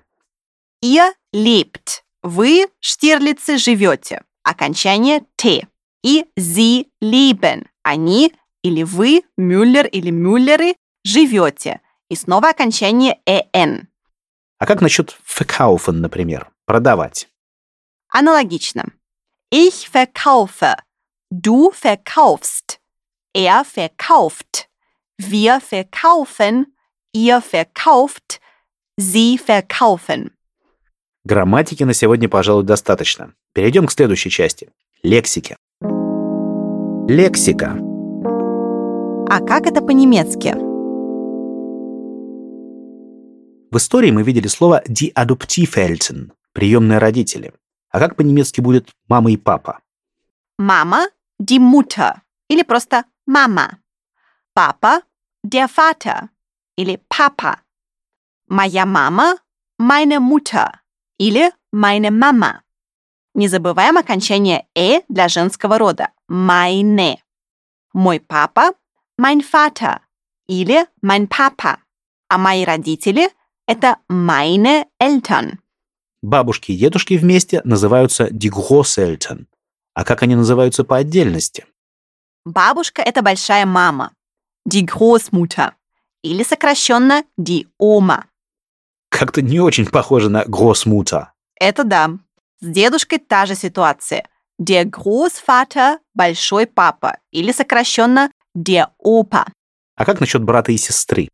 Ihr 0.83 1.13
lebt. 1.33 2.03
Вы, 2.23 2.67
штирлицы, 2.81 3.59
живете. 3.59 4.23
Окончание 4.43 5.25
«т». 5.37 5.67
И 6.05 6.25
sie 6.37 6.89
leben. 7.01 7.67
Они 7.85 8.35
или 8.63 8.83
вы, 8.83 9.23
Мюллер 9.37 9.87
или 9.87 10.11
Мюллеры, 10.11 10.75
живете. 11.05 11.81
И 12.09 12.17
снова 12.17 12.51
окончание 12.51 13.21
«en». 13.27 13.89
А 14.59 14.67
как 14.67 14.81
насчет 14.81 15.17
verkaufen, 15.25 16.01
например? 16.01 16.51
Продавать. 16.67 17.29
Аналогично. 18.09 18.85
Ich 19.51 19.89
verkaufe. 19.89 20.77
Du 21.31 21.71
verkaufst. 21.73 22.81
Er 23.35 23.65
verkauft. 23.65 24.69
Wir 25.31 25.61
verkaufen. 25.61 26.67
Ihr 27.13 27.41
verkauft. 27.41 28.41
Sie 28.99 29.39
verkaufen. 29.39 30.33
Грамматики 31.25 31.85
на 31.85 31.95
сегодня, 31.95 32.29
пожалуй, 32.29 32.65
достаточно. 32.65 33.33
Перейдем 33.53 33.87
к 33.87 33.93
следующей 33.93 34.31
части. 34.31 34.71
Лексики. 35.05 35.57
Лексика. 37.09 37.79
А 39.31 39.39
как 39.47 39.67
это 39.67 39.81
по-немецки? 39.81 40.55
В 43.71 43.77
истории 43.77 44.11
мы 44.11 44.25
видели 44.25 44.49
слово 44.49 44.83
die 44.89 45.13
Adoptiveltern– 45.15 46.33
приемные 46.53 46.99
родители. 46.99 47.53
А 47.91 48.01
как 48.01 48.17
по-немецки 48.17 48.61
будет 48.61 48.91
мама 49.09 49.31
и 49.31 49.37
папа? 49.37 49.79
Мама– 50.59 51.07
die 51.41 51.61
Mutter 51.61 52.17
или 52.49 52.63
просто 52.65 53.05
мама. 53.27 53.79
Папа– 54.53 55.03
der 55.43 55.69
Vater 55.69 56.29
или 56.77 57.01
папа. 57.09 57.61
Моя 58.49 58.87
мама– 58.87 59.39
meine 59.79 60.21
Mutter 60.21 60.71
или 61.19 61.53
meine 61.73 62.11
Mama. 62.11 62.61
Не 63.35 63.49
забываем 63.49 63.97
окончание 63.97 64.67
«э» 64.75 65.03
для 65.09 65.29
женского 65.29 65.79
рода– 65.79 66.11
meine. 66.31 67.19
Мой 67.93 68.21
папа– 68.21 68.73
mein 69.21 69.41
Vater 69.41 70.01
или 70.47 70.87
mein 71.03 71.27
Papa. 71.27 71.79
А 72.29 72.39
мои 72.39 72.65
родители– 72.65 73.31
это 73.67 73.97
meine 74.09 74.87
Eltern. 75.01 75.59
Бабушки 76.23 76.73
и 76.73 76.77
дедушки 76.77 77.15
вместе 77.15 77.61
называются 77.65 78.29
die 78.29 78.51
Großeltern. 78.51 79.47
А 79.95 80.05
как 80.05 80.23
они 80.23 80.37
называются 80.37 80.85
по 80.85 80.97
отдельности? 80.97 81.67
Бабушка– 82.45 83.03
это 83.05 83.23
большая 83.23 83.67
мама, 83.67 84.13
die 84.65 84.87
Großmutter, 84.87 85.73
или 86.23 86.43
сокращенно 86.43 87.25
die 87.37 87.67
Oma. 87.79 88.25
Как-то 89.11 89.43
не 89.43 89.61
очень 89.61 89.87
похоже 89.87 90.31
на 90.31 90.45
Großmutter. 90.45 91.27
Это 91.61 91.85
да. 91.85 92.11
С 92.61 92.67
дедушкой 92.67 93.19
та 93.19 93.47
же 93.47 93.55
ситуация. 93.55 94.25
Der 94.61 94.85
Großvater– 94.85 95.99
большой 96.15 96.67
папа, 96.67 97.19
или 97.31 97.53
сокращенно 97.53 98.31
der 98.57 98.91
Opa. 99.05 99.47
А 99.97 100.05
как 100.05 100.21
насчет 100.21 100.43
брата 100.43 100.73
и 100.73 100.77
сестры? 100.77 101.29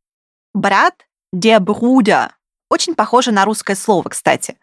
Брат– 0.55 1.07
der 1.35 1.61
Bruder. 1.61 2.31
Очень 2.71 2.95
похоже 2.95 3.33
на 3.33 3.45
русское 3.45 3.77
слово, 3.77 4.09
кстати. 4.09 4.57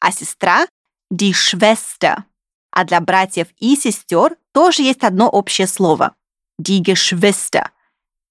А 0.00 0.12
сестра– 0.12 0.66
die 1.12 1.32
Schwester. 1.32 2.22
А 2.70 2.84
для 2.84 3.00
братьев 3.00 3.48
и 3.58 3.76
сестер 3.76 4.36
тоже 4.52 4.82
есть 4.82 5.02
одно 5.02 5.28
общее 5.28 5.66
слово– 5.66 6.14
die 6.60 6.80
Geschwister. 6.80 7.68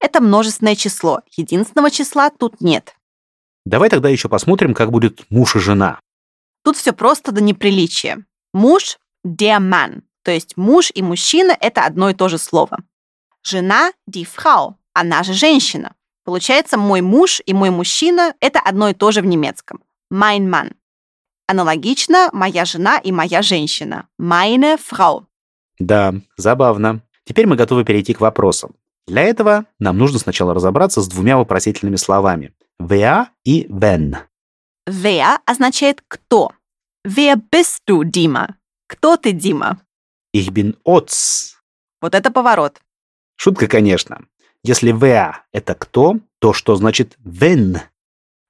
Это 0.04 0.20
множественное 0.20 0.76
число, 0.76 1.22
единственного 1.32 1.90
числа 1.90 2.30
тут 2.30 2.60
нет. 2.60 2.94
Давай 3.66 3.90
тогда 3.90 4.10
еще 4.10 4.28
посмотрим, 4.28 4.74
как 4.74 4.92
будет 4.92 5.24
муж 5.30 5.56
и 5.56 5.60
жена. 5.60 5.98
Тут 6.62 6.76
все 6.76 6.92
просто 6.92 7.32
до 7.32 7.42
неприличия. 7.42 8.26
Муж– 8.54 8.98
der 9.26 9.60
Mann, 9.62 10.02
то 10.24 10.32
есть 10.32 10.58
муж 10.58 10.92
и 10.94 11.02
мужчина– 11.02 11.56
это 11.62 11.86
одно 11.86 12.10
и 12.10 12.14
то 12.14 12.28
же 12.28 12.38
слово. 12.38 12.80
Жена– 13.44 13.94
die 14.10 14.28
Frau, 14.28 14.74
она 14.92 15.24
же 15.24 15.32
женщина. 15.32 15.96
Получается, 16.26 16.78
мой 16.78 17.00
муж 17.00 17.42
и 17.46 17.54
мой 17.54 17.70
мужчина– 17.70 18.34
это 18.42 18.60
одно 18.60 18.90
и 18.90 18.94
то 18.94 19.12
же 19.12 19.22
в 19.22 19.26
немецком. 19.26 19.82
Mein 20.12 20.50
Mann. 20.50 20.74
Аналогично, 21.48 22.30
моя 22.34 22.66
жена 22.66 22.98
и 22.98 23.14
моя 23.14 23.42
женщина. 23.42 24.10
Meine 24.20 24.78
Frau. 24.78 25.24
Да, 25.80 26.14
забавно. 26.36 27.02
Теперь 27.24 27.48
мы 27.48 27.56
готовы 27.56 27.86
перейти 27.86 28.14
к 28.14 28.20
вопросам. 28.20 28.76
Для 29.08 29.24
этого 29.24 29.66
нам 29.80 29.98
нужно 29.98 30.20
сначала 30.20 30.54
разобраться 30.54 31.02
с 31.02 31.08
двумя 31.08 31.38
вопросительными 31.38 31.98
словами. 31.98 32.54
Wer 32.82 33.28
и 33.44 33.66
wenn. 33.68 34.16
Wer 34.88 35.40
означает 35.46 36.04
«кто». 36.08 36.52
Wer 37.06 37.36
bist 37.36 37.82
du, 37.86 38.04
Дима? 38.06 38.56
Кто 38.88 39.18
ты, 39.18 39.34
Дима? 39.34 39.82
Ich 40.36 40.50
bin 40.52 40.78
Otz. 40.86 41.56
Вот 42.02 42.16
это 42.16 42.32
поворот. 42.32 42.82
Шутка, 43.36 43.68
конечно. 43.68 44.26
Если 44.64 44.94
wer– 44.94 45.34
это 45.52 45.76
кто, 45.76 46.20
то 46.40 46.54
что 46.54 46.76
значит 46.76 47.18
wenn? 47.24 47.82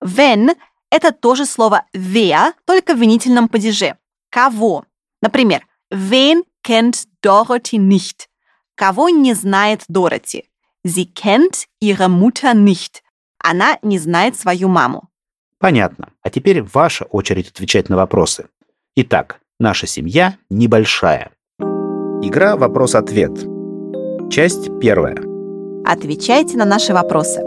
Wenn– 0.04 0.56
это 0.92 1.12
тоже 1.12 1.48
слово 1.48 1.86
wer, 1.96 2.54
только 2.66 2.94
в 2.94 3.00
винительном 3.00 3.48
падеже. 3.50 3.98
Кого? 4.30 4.86
Например, 5.22 5.66
wen 5.92 6.44
kennt 6.64 7.08
Dorothy 7.24 7.78
nicht? 7.78 8.28
Кого 8.76 9.10
не 9.10 9.34
знает 9.34 9.84
Дороти? 9.88 10.50
Sie 10.86 11.14
kennt 11.14 11.66
ihre 11.82 12.10
Mutter 12.10 12.54
nicht. 12.54 13.02
Она 13.38 13.78
не 13.82 14.00
знает 14.00 14.38
свою 14.38 14.68
маму. 14.68 15.10
Понятно. 15.60 16.10
А 16.22 16.30
теперь 16.30 16.62
ваша 16.62 17.06
очередь 17.06 17.50
отвечать 17.50 17.90
на 17.90 17.96
вопросы. 17.96 18.48
Итак, 18.96 19.40
наша 19.60 19.88
семья 19.88 20.38
небольшая. 20.50 21.32
Игра 22.22 22.56
«Вопрос-ответ». 22.58 23.32
Часть 24.30 24.70
первая. 24.80 25.18
Отвечайте 25.86 26.58
на 26.58 26.66
наши 26.66 26.94
вопросы. 26.94 27.42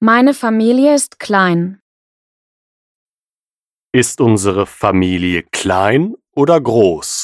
Meine 0.00 0.34
Familie 0.34 0.94
ist 0.94 1.18
klein. 1.18 1.80
Ist 3.94 4.20
unsere 4.20 4.66
Familie 4.66 5.44
klein 5.50 6.14
oder 6.36 6.60
groß? 6.60 7.23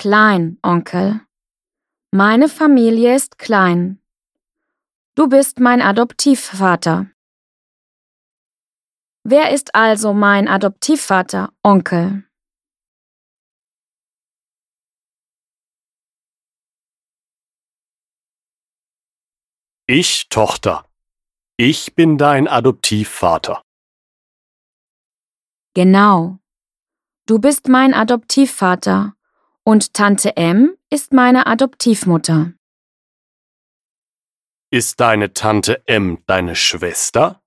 Klein, 0.00 0.58
Onkel. 0.62 1.20
Meine 2.10 2.48
Familie 2.48 3.14
ist 3.14 3.36
klein. 3.36 4.00
Du 5.14 5.28
bist 5.28 5.60
mein 5.60 5.82
Adoptivvater. 5.82 7.10
Wer 9.24 9.52
ist 9.52 9.74
also 9.74 10.14
mein 10.14 10.48
Adoptivvater, 10.48 11.52
Onkel? 11.62 12.24
Ich, 19.86 20.30
Tochter. 20.30 20.88
Ich 21.58 21.94
bin 21.94 22.16
dein 22.16 22.48
Adoptivvater. 22.48 23.60
Genau. 25.74 26.38
Du 27.26 27.38
bist 27.38 27.68
mein 27.68 27.92
Adoptivvater 27.92 29.14
und 29.70 29.94
Tante 29.94 30.36
M 30.36 30.76
ist 30.90 31.12
meine 31.12 31.46
Adoptivmutter. 31.46 32.54
Ist 34.72 34.98
deine 34.98 35.32
Tante 35.32 35.80
M 35.86 36.24
deine 36.26 36.56
Schwester? 36.56 37.40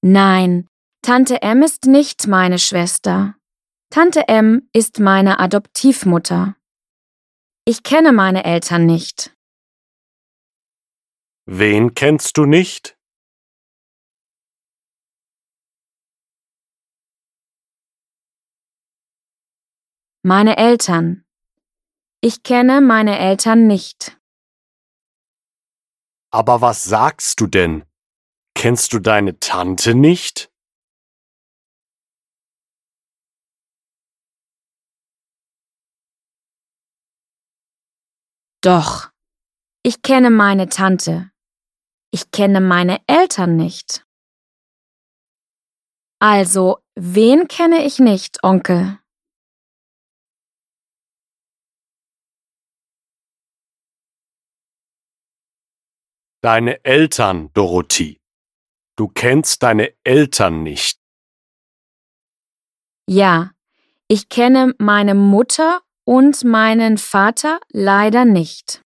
Nein, 0.00 0.66
Tante 1.02 1.42
M 1.42 1.62
ist 1.62 1.84
nicht 1.84 2.26
meine 2.26 2.58
Schwester. 2.58 3.36
Tante 3.90 4.28
M 4.28 4.70
ist 4.72 4.98
meine 4.98 5.40
Adoptivmutter. 5.40 6.56
Ich 7.66 7.82
kenne 7.82 8.12
meine 8.14 8.44
Eltern 8.44 8.86
nicht. 8.86 9.36
Wen 11.46 11.92
kennst 11.92 12.38
du 12.38 12.46
nicht? 12.46 12.93
Meine 20.26 20.56
Eltern. 20.56 21.22
Ich 22.22 22.42
kenne 22.42 22.80
meine 22.80 23.18
Eltern 23.18 23.66
nicht. 23.66 24.18
Aber 26.30 26.62
was 26.62 26.84
sagst 26.84 27.42
du 27.42 27.46
denn? 27.46 27.84
Kennst 28.54 28.94
du 28.94 29.00
deine 29.00 29.38
Tante 29.38 29.94
nicht? 29.94 30.50
Doch. 38.62 39.10
Ich 39.82 40.00
kenne 40.00 40.30
meine 40.30 40.70
Tante. 40.70 41.30
Ich 42.10 42.30
kenne 42.30 42.62
meine 42.62 43.02
Eltern 43.06 43.56
nicht. 43.56 44.06
Also, 46.18 46.78
wen 46.94 47.46
kenne 47.46 47.84
ich 47.84 47.98
nicht, 47.98 48.42
Onkel? 48.42 49.03
Deine 56.43 56.83
Eltern, 56.83 57.51
Dorothee. 57.53 58.19
Du 58.95 59.07
kennst 59.07 59.61
deine 59.63 59.93
Eltern 60.03 60.63
nicht. 60.63 60.99
Ja, 63.07 63.51
ich 64.07 64.29
kenne 64.29 64.73
meine 64.77 65.15
Mutter 65.15 65.81
und 66.05 66.43
meinen 66.43 66.97
Vater 66.97 67.59
leider 67.71 68.25
nicht. 68.25 68.81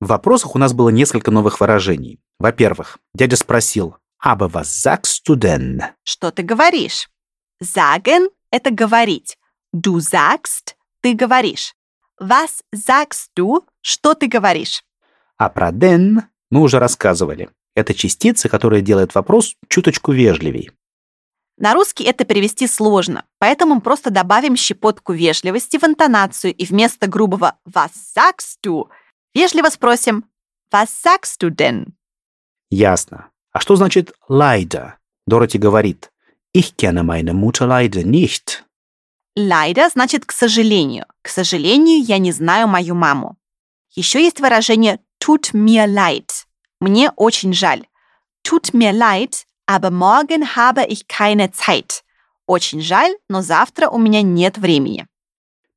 В 0.00 0.08
вопросах 0.08 0.54
у 0.54 0.58
нас 0.58 0.72
было 0.72 0.90
несколько 0.90 1.30
новых 1.30 1.60
выражений. 1.60 2.20
Во-первых, 2.38 2.98
дядя 3.14 3.36
спросил 3.36 3.96
«Aber 4.22 4.52
was 4.52 4.64
sagst 4.64 5.26
du 5.26 5.34
denn?» 5.36 5.82
Что 6.04 6.30
ты 6.30 6.42
говоришь? 6.42 7.08
Sagen – 7.60 8.50
это 8.50 8.70
говорить. 8.70 9.38
Du 9.72 10.00
sagst – 10.00 11.00
ты 11.00 11.14
говоришь. 11.14 11.74
Was 12.20 12.62
sagst 12.72 13.30
du – 13.34 13.80
что 13.80 14.14
ты 14.14 14.28
говоришь? 14.28 14.82
А 15.39 15.49
про 15.49 15.71
«den» 15.71 16.21
мы 16.51 16.61
уже 16.61 16.79
рассказывали. 16.79 17.49
Это 17.73 17.93
частица, 17.93 18.49
которая 18.49 18.81
делает 18.81 19.15
вопрос 19.15 19.55
чуточку 19.69 20.11
вежливей. 20.11 20.71
На 21.57 21.73
русский 21.73 22.03
это 22.03 22.25
перевести 22.25 22.67
сложно, 22.67 23.25
поэтому 23.37 23.75
мы 23.75 23.81
просто 23.81 24.09
добавим 24.09 24.55
щепотку 24.57 25.13
вежливости 25.13 25.77
в 25.77 25.83
интонацию 25.83 26.53
и 26.53 26.65
вместо 26.65 27.07
грубого 27.07 27.57
«Was 27.65 27.91
sagst 28.15 28.59
du?» 28.65 28.89
вежливо 29.33 29.69
спросим 29.69 30.25
«Was 30.73 30.87
sagst 30.87 31.41
du 31.41 31.49
denn?» 31.49 31.93
Ясно. 32.69 33.29
А 33.51 33.59
что 33.61 33.77
значит 33.77 34.13
«leider»? 34.29 34.93
Дороти 35.25 35.57
говорит 35.57 36.11
«Ich 36.53 36.75
kenne 36.75 37.03
meine 37.03 37.33
Mutter 37.33 37.67
leider 37.67 38.03
nicht». 38.03 38.63
Leider 39.37 39.89
значит 39.89 40.25
«к 40.25 40.33
сожалению». 40.33 41.05
К 41.21 41.29
сожалению, 41.29 42.03
я 42.03 42.17
не 42.17 42.33
знаю 42.33 42.67
мою 42.67 42.95
маму. 42.95 43.37
Еще 43.95 44.21
есть 44.21 44.39
выражение 44.39 44.99
«tut 45.19 45.53
mir 45.53 45.85
leid». 45.87 46.45
Мне 46.79 47.11
очень 47.15 47.53
жаль. 47.53 47.85
Tut 48.43 48.73
mir 48.73 48.93
leid, 48.93 49.45
aber 49.65 49.91
morgen 49.91 50.55
habe 50.55 50.85
ich 50.87 51.07
keine 51.07 51.51
Zeit. 51.51 52.03
Очень 52.47 52.81
жаль, 52.81 53.15
но 53.27 53.41
завтра 53.41 53.89
у 53.89 53.97
меня 53.97 54.21
нет 54.21 54.57
времени. 54.57 55.07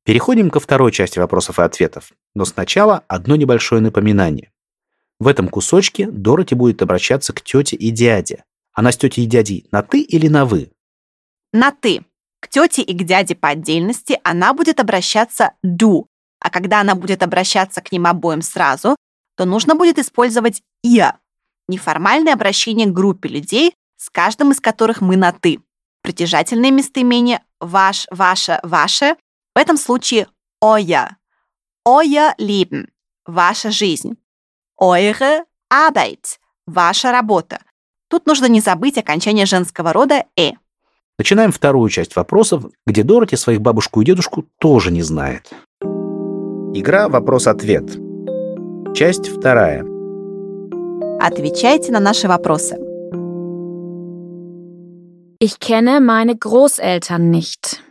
Переходим 0.05 0.49
ко 0.49 0.59
второй 0.59 0.91
части 0.91 1.19
вопросов 1.19 1.59
и 1.59 1.61
ответов. 1.61 2.11
Но 2.33 2.45
сначала 2.45 3.03
одно 3.07 3.35
небольшое 3.35 3.81
напоминание. 3.81 4.51
В 5.19 5.27
этом 5.27 5.47
кусочке 5.47 6.07
Дороти 6.07 6.55
будет 6.55 6.81
обращаться 6.81 7.31
к 7.33 7.41
тете 7.41 7.75
и 7.75 7.91
дяде. 7.91 8.43
Она 8.73 8.91
с 8.91 8.97
тетей 8.97 9.25
и 9.25 9.27
дядей 9.27 9.67
на 9.71 9.83
«ты» 9.83 10.01
или 10.01 10.27
на 10.27 10.45
«вы»? 10.45 10.71
На 11.51 11.71
«ты». 11.71 12.03
К 12.39 12.49
тете 12.49 12.81
и 12.81 12.93
к 12.97 13.03
дяде 13.03 13.35
по 13.35 13.49
отдельности 13.49 14.19
она 14.23 14.53
будет 14.53 14.79
обращаться 14.79 15.51
«ду», 15.61 16.07
а 16.39 16.49
когда 16.49 16.81
она 16.81 16.95
будет 16.95 17.23
обращаться 17.23 17.81
к 17.81 17.91
ним 17.91 18.07
обоим 18.07 18.41
сразу, 18.41 18.97
то 19.35 19.45
нужно 19.45 19.75
будет 19.75 19.99
использовать 19.99 20.61
«я». 20.83 21.17
Неформальное 21.67 22.33
обращение 22.33 22.87
к 22.87 22.93
группе 22.93 23.29
людей, 23.29 23.75
с 23.97 24.09
каждым 24.09 24.51
из 24.51 24.59
которых 24.59 25.01
мы 25.01 25.15
на 25.15 25.31
«ты». 25.31 25.61
Притяжательное 26.01 26.71
местоимение 26.71 27.41
«ваш», 27.59 28.07
«ваша», 28.11 28.59
«ваше» 28.63 29.15
в 29.55 29.59
этом 29.59 29.77
случае 29.77 30.27
«оя». 30.61 31.17
«Euer 31.87 32.33
Leben»– 32.39 32.87
ваша 33.25 33.71
жизнь. 33.71 34.17
«Eure 34.79 35.43
Arbeit»– 35.71 36.39
ваша 36.67 37.11
работа. 37.11 37.61
Тут 38.09 38.25
нужно 38.25 38.45
не 38.45 38.61
забыть 38.61 38.97
окончание 38.97 39.45
женского 39.45 39.93
рода 39.93 40.25
«э». 40.37 40.51
Начинаем 41.17 41.51
вторую 41.51 41.89
часть 41.89 42.15
вопросов, 42.15 42.65
где 42.85 43.03
Дороти 43.03 43.35
своих 43.35 43.61
бабушку 43.61 44.01
и 44.01 44.05
дедушку 44.05 44.45
тоже 44.59 44.91
не 44.91 45.01
знает. 45.01 45.51
Игра 46.73 47.07
«Вопрос-ответ». 47.07 48.12
Часть 48.94 49.28
вторая. 49.28 49.84
Отвечайте 51.20 51.92
на 51.92 52.00
наши 52.00 52.28
вопросы. 52.28 52.76
Ich 55.40 55.60
kenne 55.60 56.00
meine 56.00 56.36
Großeltern 56.36 57.30
nicht. 57.30 57.82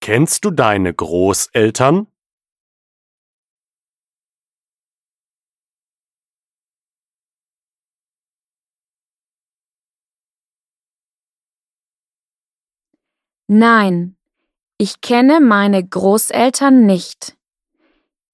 Kennst 0.00 0.44
du 0.44 0.50
deine 0.50 0.92
Großeltern? 0.94 2.06
Nein, 13.50 14.16
ich 14.76 15.00
kenne 15.00 15.40
meine 15.40 15.82
Großeltern 15.86 16.84
nicht. 16.84 17.36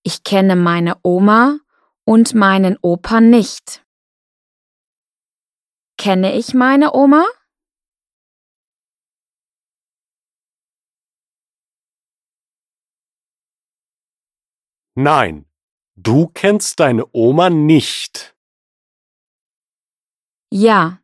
Ich 0.03 0.23
kenne 0.23 0.55
meine 0.55 0.97
Oma 1.03 1.59
und 2.05 2.33
meinen 2.33 2.77
Opa 2.81 3.21
nicht. 3.21 3.85
Kenne 5.97 6.35
ich 6.38 6.53
meine 6.53 6.93
Oma? 6.93 7.25
Nein, 14.95 15.45
du 15.95 16.27
kennst 16.27 16.79
deine 16.79 17.05
Oma 17.13 17.49
nicht. 17.49 18.35
Ja, 20.51 21.01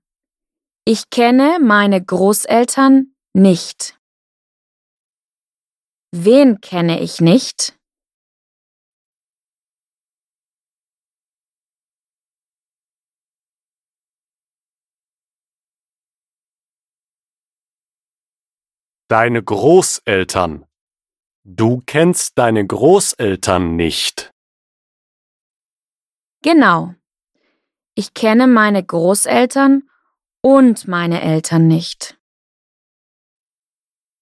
ich 0.86 1.10
kenne 1.10 1.60
meine 1.62 2.03
Großeltern 2.03 3.15
nicht. 3.34 3.99
Wen 6.12 6.62
kenne 6.62 7.01
ich 7.01 7.21
nicht? 7.21 7.75
Deine 19.08 19.44
Großeltern. 19.44 20.65
Du 21.44 21.84
kennst 21.86 22.39
deine 22.39 22.65
Großeltern 22.65 23.76
nicht. 23.76 24.32
Genau. 26.41 26.96
Ich 27.94 28.15
kenne 28.15 28.48
meine 28.48 28.84
Großeltern 28.84 29.88
und 30.41 30.88
meine 30.88 31.22
Eltern 31.22 31.68
nicht. 31.68 32.20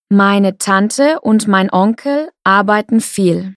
Meine 0.09 0.57
Tante 0.57 1.21
und 1.21 1.47
mein 1.47 1.71
Onkel 1.71 2.29
arbeiten 2.43 2.99
viel. 2.99 3.55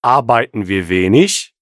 Arbeiten 0.00 0.68
wir 0.68 0.88
wenig? 0.88 1.57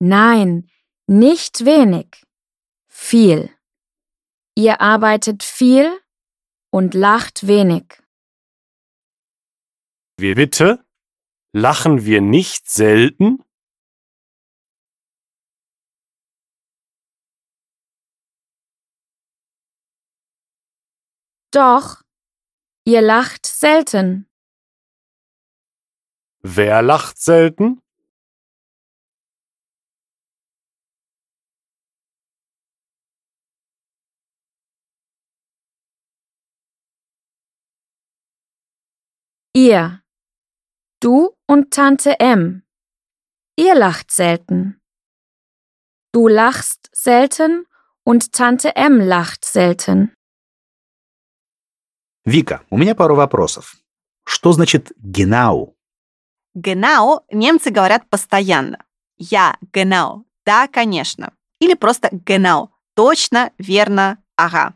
Nein, 0.00 0.70
nicht 1.06 1.64
wenig. 1.64 2.24
Viel. 2.86 3.50
Ihr 4.54 4.80
arbeitet 4.80 5.42
viel 5.42 6.00
und 6.70 6.94
lacht 6.94 7.46
wenig. 7.46 8.00
Wie 10.18 10.34
bitte? 10.34 10.84
Lachen 11.52 12.04
wir 12.04 12.20
nicht 12.20 12.68
selten? 12.68 13.42
Doch, 21.50 22.02
ihr 22.84 23.00
lacht 23.00 23.46
selten. 23.46 24.28
Wer 26.40 26.82
lacht 26.82 27.18
selten? 27.18 27.82
Ihr. 39.66 40.02
Du 41.00 41.34
und 41.48 41.72
Tante 41.72 42.12
M. 42.20 42.62
Ihr 43.56 43.74
lacht 43.74 44.12
selten. 44.12 44.80
Du 46.12 46.28
lachst 46.28 46.88
selten 46.92 47.66
und 48.04 48.32
Tante 48.32 48.76
M 48.76 49.00
lacht 49.00 49.44
selten. 49.44 50.14
Вика, 52.24 52.62
у 52.70 52.76
меня 52.76 52.94
пару 52.94 53.16
вопросов. 53.16 53.76
Что 54.24 54.52
значит 54.52 54.92
«genau»? 55.02 55.74
Genau 56.54 57.24
немцы 57.32 57.70
говорят 57.70 58.08
постоянно. 58.08 58.78
Я, 59.16 59.56
genau. 59.72 60.24
Да, 60.46 60.68
конечно. 60.68 61.32
Или 61.58 61.74
просто 61.74 62.10
genau. 62.12 62.68
Точно, 62.94 63.50
верно, 63.58 64.22
ага. 64.36 64.74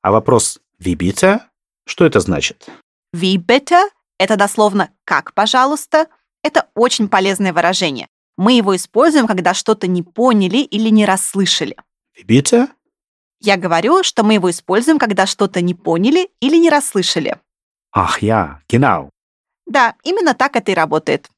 А 0.00 0.10
вопрос 0.10 0.60
«wie 0.78 0.94
bitte»? 0.94 1.42
Что 1.84 2.06
это 2.06 2.20
значит? 2.20 2.70
Wie 3.14 3.36
bitte– 3.36 3.90
это 4.18 4.36
дословно 4.36 4.90
«как, 5.04 5.34
пожалуйста». 5.34 6.06
Это 6.42 6.68
очень 6.74 7.08
полезное 7.08 7.52
выражение. 7.52 8.08
Мы 8.36 8.54
его 8.54 8.74
используем, 8.74 9.26
когда 9.26 9.54
что-то 9.54 9.86
не 9.86 10.02
поняли 10.02 10.58
или 10.58 10.88
не 10.88 11.04
расслышали. 11.04 11.76
Wie 12.16 12.24
bitte? 12.26 12.68
Я 13.40 13.56
говорю, 13.56 14.02
что 14.02 14.22
мы 14.22 14.34
его 14.34 14.50
используем, 14.50 14.98
когда 14.98 15.26
что-то 15.26 15.60
не 15.60 15.74
поняли 15.74 16.30
или 16.40 16.56
не 16.56 16.70
расслышали. 16.70 17.38
Ах, 17.92 18.22
ja, 18.22 18.60
genau. 18.68 19.10
Да, 19.66 19.94
именно 20.04 20.34
так 20.34 20.56
это 20.56 20.72
и 20.72 20.74
работает. 20.74 21.28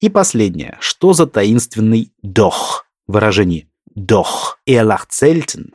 И 0.00 0.08
последнее. 0.08 0.76
Что 0.80 1.12
за 1.12 1.26
таинственный 1.26 2.12
«doch» 2.22 2.84
в 3.06 3.12
выражении 3.12 3.68
«doch» 3.96 4.58
er 4.66 4.84
lacht 4.84 5.10
selten? 5.10 5.74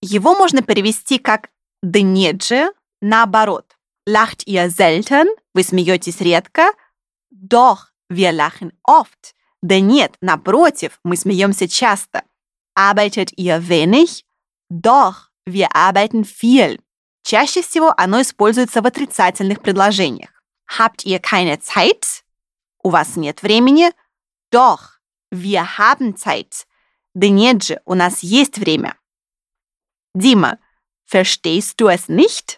Его 0.00 0.34
можно 0.36 0.62
перевести 0.62 1.18
как 1.18 1.50
«да 1.82 2.00
нет 2.00 2.44
же», 2.44 2.72
наоборот. 3.00 3.77
Lacht 4.08 4.46
ihr 4.46 4.70
selten? 4.70 5.26
Вы 5.52 5.62
смеетесь 5.62 6.22
редко. 6.22 6.72
Doch, 7.28 7.88
wir 8.08 8.32
lachen 8.32 8.72
oft. 8.82 9.34
Да 9.60 9.80
нет, 9.80 10.16
напротив, 10.22 10.98
мы 11.04 11.14
смеемся 11.14 11.68
часто. 11.68 12.22
Arbeitet 12.74 13.36
ihr 13.36 13.68
wenig? 13.68 14.24
Doch, 14.70 15.28
wir 15.44 15.76
arbeiten 15.76 16.24
viel. 16.24 16.80
Чаще 17.22 17.60
всего 17.60 17.92
оно 17.98 18.22
используется 18.22 18.80
в 18.80 18.86
отрицательных 18.86 19.60
предложениях. 19.60 20.30
Habt 20.78 21.04
ihr 21.04 21.20
keine 21.20 21.60
Zeit? 21.60 22.24
У 22.82 22.88
вас 22.88 23.16
нет 23.16 23.42
времени? 23.42 23.92
Doch, 24.50 25.00
wir 25.30 25.76
haben 25.76 26.16
Zeit. 26.16 26.66
Да 27.12 27.28
нет 27.28 27.62
же, 27.62 27.82
у 27.84 27.92
нас 27.92 28.20
есть 28.22 28.56
время. 28.56 28.96
Дима, 30.14 30.58
verstehst 31.04 31.78
du 31.78 31.88
es 31.88 32.08
nicht? 32.08 32.57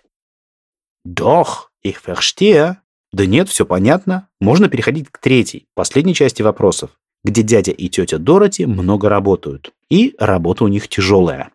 Doch, 1.05 1.71
ich 1.83 1.99
verstehe. 1.99 2.77
Да 3.13 3.27
нет, 3.27 3.49
все 3.49 3.67
понятно. 3.67 4.29
Можно 4.41 4.69
переходить 4.69 5.09
к 5.11 5.19
третьей, 5.19 5.67
последней 5.75 6.15
части 6.15 6.43
вопросов, 6.43 6.91
где 7.25 7.43
дядя 7.43 7.73
и 7.73 7.89
тетя 7.89 8.19
Дороти 8.19 8.67
много 8.67 9.09
работают. 9.09 9.73
И 9.89 10.15
работа 10.19 10.65
у 10.65 10.69
них 10.69 10.89
тяжелая. 10.89 11.51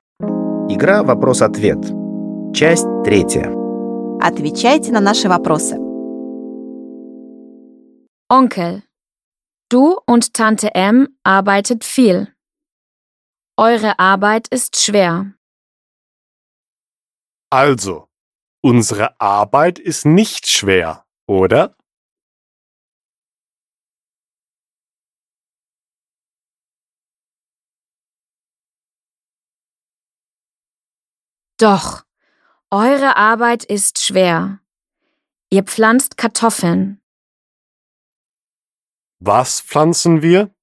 Игра 0.67 1.03
«Вопрос-ответ». 1.03 1.77
Часть 2.53 2.87
третья. 3.03 3.53
Отвечайте 4.21 4.91
на 4.91 4.99
наши 4.99 5.29
вопросы. 5.29 5.77
Onkel, 8.27 8.81
du 9.71 9.99
und 10.07 10.33
Tante 10.33 10.73
M 10.73 11.09
arbeitet 11.23 11.83
viel. 11.83 12.27
Eure 13.57 13.99
Arbeit 13.99 14.47
ist 14.47 14.75
schwer. 14.77 15.33
Also, 17.51 18.04
unsere 18.65 19.21
Arbeit 19.21 19.77
ist 19.77 20.07
nicht 20.07 20.47
schwer, 20.47 21.05
oder? 21.27 21.77
Doch, 31.57 32.05
eure 32.71 33.15
Arbeit 33.17 33.63
ist 33.63 34.01
schwer. 34.03 34.61
Ihr 35.51 35.63
pflanzt 35.63 36.17
Kartoffeln. 36.17 36.99
Was 39.19 39.61
pflanzen 39.61 40.23
wir? 40.23 40.54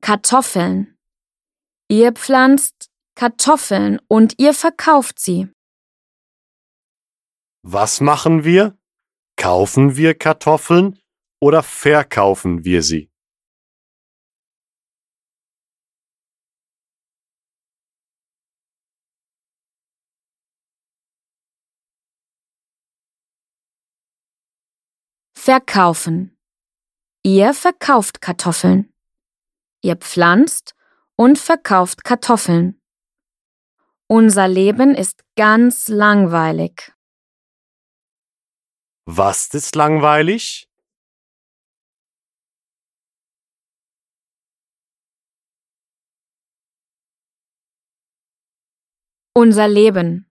Kartoffeln. 0.00 0.96
Ihr 1.88 2.12
pflanzt 2.12 2.90
Kartoffeln 3.14 4.00
und 4.08 4.38
ihr 4.38 4.54
verkauft 4.54 5.18
sie. 5.18 5.48
Was 7.62 8.00
machen 8.00 8.44
wir? 8.44 8.78
Kaufen 9.36 9.96
wir 9.96 10.14
Kartoffeln 10.14 10.98
oder 11.40 11.62
verkaufen 11.62 12.64
wir 12.64 12.82
sie? 12.82 13.10
Verkaufen. 25.34 26.36
Ihr 27.22 27.54
verkauft 27.54 28.20
Kartoffeln. 28.20 28.89
Ihr 29.82 29.96
pflanzt 29.96 30.74
und 31.16 31.38
verkauft 31.38 32.04
Kartoffeln. 32.04 32.80
Unser 34.06 34.48
Leben 34.48 34.94
ist 34.94 35.22
ganz 35.36 35.88
langweilig. 35.88 36.92
Was 39.06 39.54
ist 39.54 39.74
langweilig? 39.76 40.68
Unser 49.32 49.68
Leben. 49.68 50.30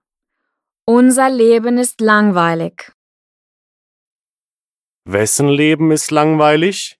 Unser 0.84 1.30
Leben 1.30 1.78
ist 1.78 2.00
langweilig. 2.00 2.92
Wessen 5.04 5.48
Leben 5.48 5.90
ist 5.90 6.10
langweilig? 6.10 6.99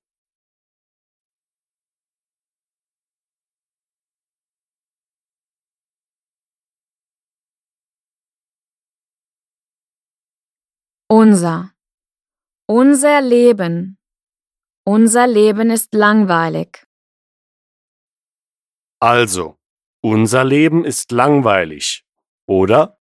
Unser. 11.10 11.72
Unser 12.68 13.22
Leben. 13.22 13.98
Unser 14.84 15.28
Leben 15.28 15.70
ist 15.70 15.94
langweilig. 15.94 16.86
Also, 19.00 19.58
unser 20.02 20.44
Leben 20.44 20.86
ist 20.86 21.12
langweilig, 21.12 22.06
oder? 22.48 22.98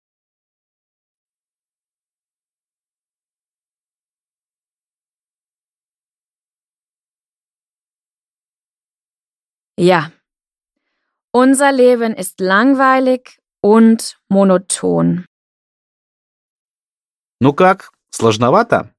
Ja. 9.78 10.12
Unser 11.32 11.72
Leben 11.72 12.14
ist 12.14 12.40
langweilig 12.40 13.40
und 13.62 14.20
monoton. 14.30 15.26
Ну 17.40 17.54
как, 17.54 17.92
сложновато? 18.11 18.93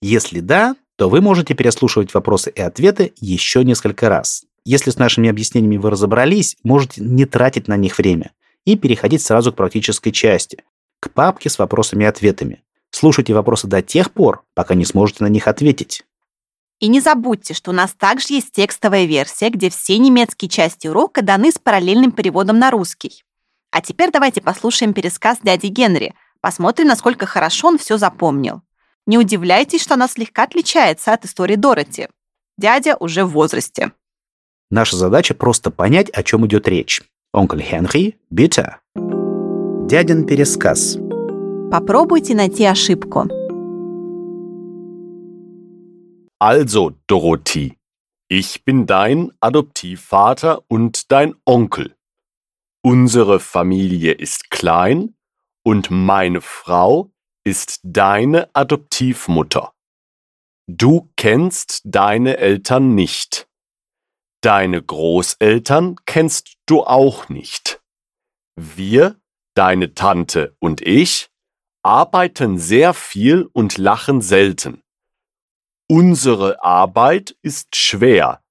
Если 0.00 0.40
да, 0.40 0.76
то 0.96 1.08
вы 1.08 1.20
можете 1.20 1.54
переслушивать 1.54 2.12
вопросы 2.14 2.50
и 2.50 2.60
ответы 2.60 3.12
еще 3.16 3.64
несколько 3.64 4.08
раз. 4.08 4.44
Если 4.64 4.90
с 4.90 4.98
нашими 4.98 5.28
объяснениями 5.28 5.76
вы 5.76 5.90
разобрались, 5.90 6.56
можете 6.62 7.02
не 7.02 7.24
тратить 7.24 7.68
на 7.68 7.76
них 7.76 7.98
время 7.98 8.32
и 8.64 8.76
переходить 8.76 9.22
сразу 9.22 9.52
к 9.52 9.56
практической 9.56 10.12
части, 10.12 10.62
к 11.00 11.10
папке 11.10 11.50
с 11.50 11.58
вопросами 11.58 12.04
и 12.04 12.06
ответами. 12.06 12.62
Слушайте 12.90 13.34
вопросы 13.34 13.66
до 13.66 13.82
тех 13.82 14.12
пор, 14.12 14.44
пока 14.54 14.74
не 14.74 14.84
сможете 14.84 15.24
на 15.24 15.28
них 15.28 15.48
ответить. 15.48 16.04
И 16.78 16.88
не 16.88 17.00
забудьте, 17.00 17.54
что 17.54 17.70
у 17.70 17.74
нас 17.74 17.92
также 17.92 18.34
есть 18.34 18.52
текстовая 18.52 19.04
версия, 19.04 19.50
где 19.50 19.70
все 19.70 19.98
немецкие 19.98 20.48
части 20.48 20.88
урока 20.88 21.22
даны 21.22 21.52
с 21.52 21.58
параллельным 21.58 22.12
переводом 22.12 22.58
на 22.58 22.70
русский. 22.70 23.24
А 23.70 23.80
теперь 23.80 24.10
давайте 24.10 24.42
послушаем 24.42 24.92
пересказ 24.92 25.38
дяди 25.42 25.66
Генри, 25.66 26.14
посмотрим, 26.42 26.88
насколько 26.88 27.24
хорошо 27.24 27.68
он 27.68 27.78
все 27.78 27.96
запомнил. 27.96 28.60
Не 29.06 29.16
удивляйтесь, 29.16 29.82
что 29.82 29.94
она 29.94 30.08
слегка 30.08 30.42
отличается 30.42 31.14
от 31.14 31.24
истории 31.24 31.56
Дороти. 31.56 32.08
Дядя 32.58 32.96
уже 33.00 33.24
в 33.24 33.30
возрасте. 33.30 33.92
Наша 34.70 34.96
задача 34.96 35.34
просто 35.34 35.70
понять, 35.70 36.10
о 36.10 36.22
чем 36.22 36.46
идет 36.46 36.68
речь. 36.68 37.02
Онкль 37.32 37.62
Хенри, 37.62 38.18
bitte. 38.30 38.76
Дядин 39.88 40.26
пересказ. 40.26 40.98
Попробуйте 41.70 42.34
найти 42.34 42.64
ошибку. 42.64 43.28
Also, 46.38 46.92
Dorothee, 47.06 47.76
ich 48.28 48.64
bin 48.64 48.86
dein 48.86 49.30
Adoptivvater 49.40 50.62
und 50.68 51.10
dein 51.12 51.34
Onkel. 51.46 51.94
Unsere 52.82 53.38
Familie 53.38 54.12
ist 54.12 54.50
klein 54.50 55.14
und 55.64 55.90
meine 55.90 56.40
Frau 56.40 57.10
ist 57.44 57.80
deine 57.82 58.54
Adoptivmutter. 58.54 59.72
Du 60.68 61.10
kennst 61.16 61.82
deine 61.84 62.38
Eltern 62.38 62.94
nicht. 62.94 63.48
Deine 64.42 64.82
Großeltern 64.82 65.96
kennst 66.06 66.56
du 66.66 66.82
auch 66.82 67.28
nicht. 67.28 67.80
Wir, 68.56 69.20
deine 69.54 69.94
Tante 69.94 70.56
und 70.60 70.80
ich, 70.80 71.30
arbeiten 71.84 72.58
sehr 72.58 72.94
viel 72.94 73.48
und 73.52 73.78
lachen 73.78 74.20
selten. 74.20 74.82
Unsere 75.88 76.62
Arbeit 76.62 77.36
ist 77.42 77.76
schwer. 77.76 78.42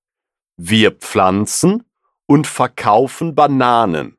Wir 0.57 0.91
pflanzen 0.91 1.85
und 2.27 2.45
verkaufen 2.45 3.35
Bananen. 3.35 4.17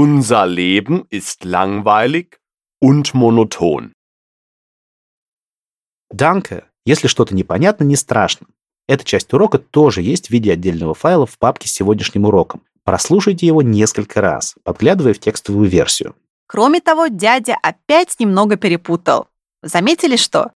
Unser 0.00 0.46
Leben 0.46 1.06
ist 1.10 1.44
langweilig 1.44 2.38
und 2.80 3.14
monoton. 3.14 3.92
Danke. 6.08 6.66
Если 6.84 7.08
что-то 7.08 7.34
непонятно, 7.34 7.82
не 7.82 7.96
страшно. 7.96 8.46
Эта 8.86 9.04
часть 9.04 9.32
урока 9.32 9.58
тоже 9.58 10.02
есть 10.02 10.28
в 10.28 10.30
виде 10.30 10.52
отдельного 10.52 10.94
файла 10.94 11.26
в 11.26 11.36
папке 11.36 11.68
с 11.68 11.72
сегодняшним 11.72 12.26
уроком. 12.26 12.62
Прослушайте 12.84 13.44
его 13.44 13.60
несколько 13.62 14.20
раз, 14.20 14.54
подглядывая 14.62 15.14
в 15.14 15.18
текстовую 15.18 15.68
версию. 15.68 16.14
Кроме 16.46 16.80
того, 16.80 17.08
дядя 17.08 17.56
опять 17.60 18.20
немного 18.20 18.54
перепутал. 18.54 19.26
Заметили 19.64 20.14
что? 20.14 20.52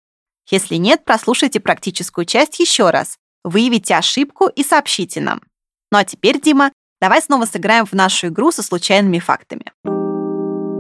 Если 0.50 0.76
нет, 0.76 1.04
прослушайте 1.04 1.58
практическую 1.58 2.26
часть 2.26 2.60
еще 2.60 2.90
раз. 2.90 3.18
Выявите 3.42 3.96
ошибку 3.96 4.46
и 4.46 4.62
сообщите 4.62 5.20
нам. 5.20 5.42
Ну 5.90 5.98
а 5.98 6.04
теперь, 6.04 6.40
Дима, 6.40 6.70
давай 7.02 7.20
снова 7.20 7.46
сыграем 7.46 7.84
в 7.84 7.94
нашу 7.94 8.28
игру 8.28 8.52
со 8.52 8.62
случайными 8.62 9.18
фактами. 9.18 9.64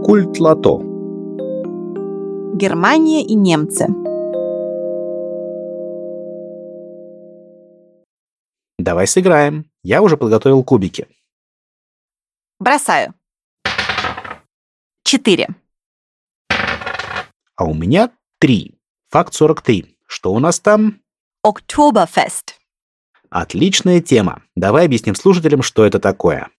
Культ 0.04 0.38
лото. 0.38 0.78
Германия 2.54 3.26
и 3.26 3.34
немцы. 3.34 3.88
Давай 8.78 9.08
сыграем. 9.08 9.64
Я 9.82 10.00
уже 10.00 10.16
подготовил 10.16 10.62
кубики. 10.62 11.08
Бросаю. 12.60 13.14
Четыре. 15.02 15.48
А 17.56 17.64
у 17.64 17.74
меня 17.74 18.12
три. 18.38 18.78
Факт 19.10 19.34
43. 19.34 19.96
Что 20.06 20.32
у 20.32 20.38
нас 20.38 20.60
там? 20.60 21.00
Oktoberfest. 21.44 22.61
Отличная 23.32 24.02
тема. 24.02 24.42
Давай 24.56 24.84
объясним 24.84 25.14
слушателям, 25.14 25.62
что 25.62 25.86
это 25.86 25.98
такое. 25.98 26.50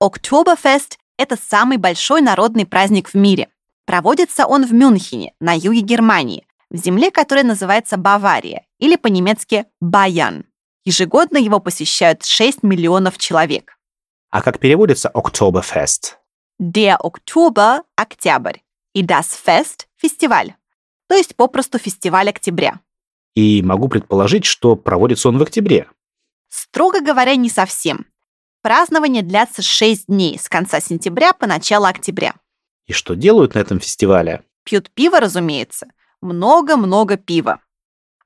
Oktoberfest– 0.00 0.92
это 1.18 1.36
самый 1.36 1.76
большой 1.76 2.20
народный 2.20 2.66
праздник 2.66 3.08
в 3.08 3.14
мире. 3.14 3.48
Проводится 3.84 4.46
он 4.46 4.64
в 4.64 4.72
Мюнхене, 4.72 5.34
на 5.40 5.54
юге 5.54 5.80
Германии, 5.80 6.46
в 6.70 6.76
земле, 6.76 7.10
которая 7.10 7.44
называется 7.44 7.96
Бавария, 7.96 8.64
или 8.78 8.94
по-немецки 8.94 9.66
Баян. 9.80 10.44
Ежегодно 10.84 11.36
его 11.36 11.58
посещают 11.58 12.24
6 12.24 12.62
миллионов 12.62 13.18
человек. 13.18 13.76
А 14.30 14.40
как 14.40 14.60
переводится 14.60 15.10
Oktoberfest? 15.12 16.12
Der 16.62 16.96
Oktober– 17.02 17.80
октябрь, 17.96 18.58
и 18.94 19.02
das 19.02 19.36
Fest– 19.44 19.86
фестиваль, 19.96 20.54
то 21.08 21.16
есть 21.16 21.34
попросту 21.34 21.78
фестиваль 21.78 22.28
октября. 22.28 22.78
И 23.34 23.62
могу 23.62 23.88
предположить, 23.88 24.44
что 24.44 24.76
проводится 24.76 25.28
он 25.28 25.38
в 25.38 25.42
октябре. 25.42 25.88
Строго 26.56 27.00
говоря, 27.00 27.34
не 27.34 27.50
совсем. 27.50 28.06
Празднование 28.62 29.22
длятся 29.22 29.60
6 29.60 30.06
дней 30.06 30.38
с 30.38 30.48
конца 30.48 30.78
сентября 30.78 31.32
по 31.32 31.48
начало 31.48 31.88
октября. 31.88 32.36
И 32.86 32.92
что 32.92 33.14
делают 33.14 33.56
на 33.56 33.58
этом 33.58 33.80
фестивале? 33.80 34.44
Пьют 34.62 34.88
пиво, 34.90 35.18
разумеется. 35.18 35.88
Много-много 36.20 37.16
пива. 37.16 37.58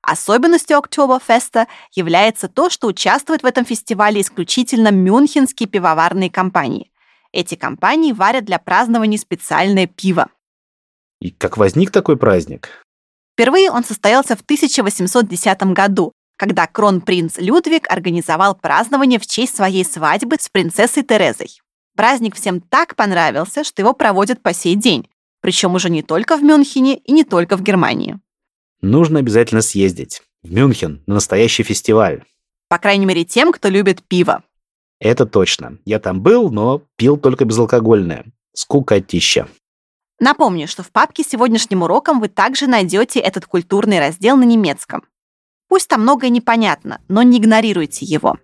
Особенностью 0.02 0.76
Октоберфеста 0.76 1.68
является 1.94 2.48
то, 2.48 2.68
что 2.68 2.88
участвуют 2.88 3.42
в 3.44 3.46
этом 3.46 3.64
фестивале 3.64 4.20
исключительно 4.20 4.90
мюнхенские 4.90 5.66
пивоварные 5.66 6.30
компании. 6.30 6.92
Эти 7.32 7.54
компании 7.54 8.12
варят 8.12 8.44
для 8.44 8.58
празднования 8.58 9.16
специальное 9.16 9.86
пиво. 9.86 10.28
И 11.22 11.30
как 11.30 11.56
возник 11.56 11.90
такой 11.90 12.18
праздник? 12.18 12.84
Впервые 13.32 13.70
он 13.70 13.84
состоялся 13.84 14.36
в 14.36 14.42
1810 14.42 15.62
году, 15.72 16.12
когда 16.38 16.66
кронпринц 16.68 17.36
Людвиг 17.38 17.90
организовал 17.90 18.54
празднование 18.54 19.18
в 19.18 19.26
честь 19.26 19.56
своей 19.56 19.84
свадьбы 19.84 20.36
с 20.40 20.48
принцессой 20.48 21.02
Терезой. 21.02 21.60
Праздник 21.96 22.36
всем 22.36 22.60
так 22.60 22.94
понравился, 22.94 23.64
что 23.64 23.82
его 23.82 23.92
проводят 23.92 24.40
по 24.40 24.54
сей 24.54 24.76
день, 24.76 25.08
причем 25.40 25.74
уже 25.74 25.90
не 25.90 26.02
только 26.02 26.36
в 26.36 26.42
Мюнхене 26.42 26.96
и 26.96 27.12
не 27.12 27.24
только 27.24 27.56
в 27.56 27.62
Германии. 27.62 28.20
Нужно 28.80 29.18
обязательно 29.18 29.62
съездить. 29.62 30.22
В 30.44 30.52
Мюнхен, 30.52 31.02
на 31.06 31.14
настоящий 31.14 31.64
фестиваль. 31.64 32.22
По 32.68 32.78
крайней 32.78 33.06
мере, 33.06 33.24
тем, 33.24 33.50
кто 33.50 33.68
любит 33.68 34.04
пиво. 34.04 34.44
Это 35.00 35.26
точно. 35.26 35.78
Я 35.84 35.98
там 35.98 36.22
был, 36.22 36.50
но 36.50 36.82
пил 36.94 37.16
только 37.16 37.44
безалкогольное. 37.44 38.26
Скукотища. 38.54 39.48
Напомню, 40.20 40.68
что 40.68 40.84
в 40.84 40.92
папке 40.92 41.24
с 41.24 41.28
сегодняшним 41.28 41.82
уроком 41.82 42.20
вы 42.20 42.28
также 42.28 42.68
найдете 42.68 43.18
этот 43.18 43.46
культурный 43.46 43.98
раздел 43.98 44.36
на 44.36 44.44
немецком. 44.44 45.02
Пусть 45.68 45.88
там 45.88 46.02
многое 46.02 46.30
непонятно, 46.30 47.00
но 47.08 47.22
не 47.22 47.38
игнорируйте 47.38 48.04
его. 48.06 48.36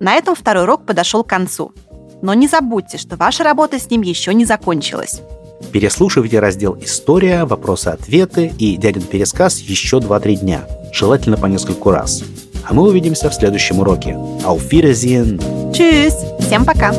На 0.00 0.14
этом 0.14 0.34
второй 0.34 0.64
урок 0.64 0.84
подошел 0.84 1.22
к 1.22 1.28
концу. 1.28 1.72
Но 2.20 2.34
не 2.34 2.48
забудьте, 2.48 2.98
что 2.98 3.16
ваша 3.16 3.44
работа 3.44 3.78
с 3.78 3.88
ним 3.90 4.02
еще 4.02 4.34
не 4.34 4.44
закончилась. 4.44 5.22
Переслушивайте 5.70 6.40
раздел 6.40 6.76
«История», 6.80 7.44
«Вопросы-ответы» 7.44 8.52
и 8.58 8.76
«Дядин 8.76 9.02
пересказ» 9.02 9.58
еще 9.60 9.98
2-3 9.98 10.36
дня, 10.36 10.68
желательно 10.92 11.36
по 11.36 11.46
нескольку 11.46 11.90
раз. 11.90 12.22
А 12.68 12.74
мы 12.74 12.82
увидимся 12.88 13.30
в 13.30 13.34
следующем 13.34 13.78
уроке. 13.78 14.10
Wiedersehen! 14.10 15.38
Tschüss! 15.72 16.14
Всем 16.40 16.64
пока! 16.64 16.92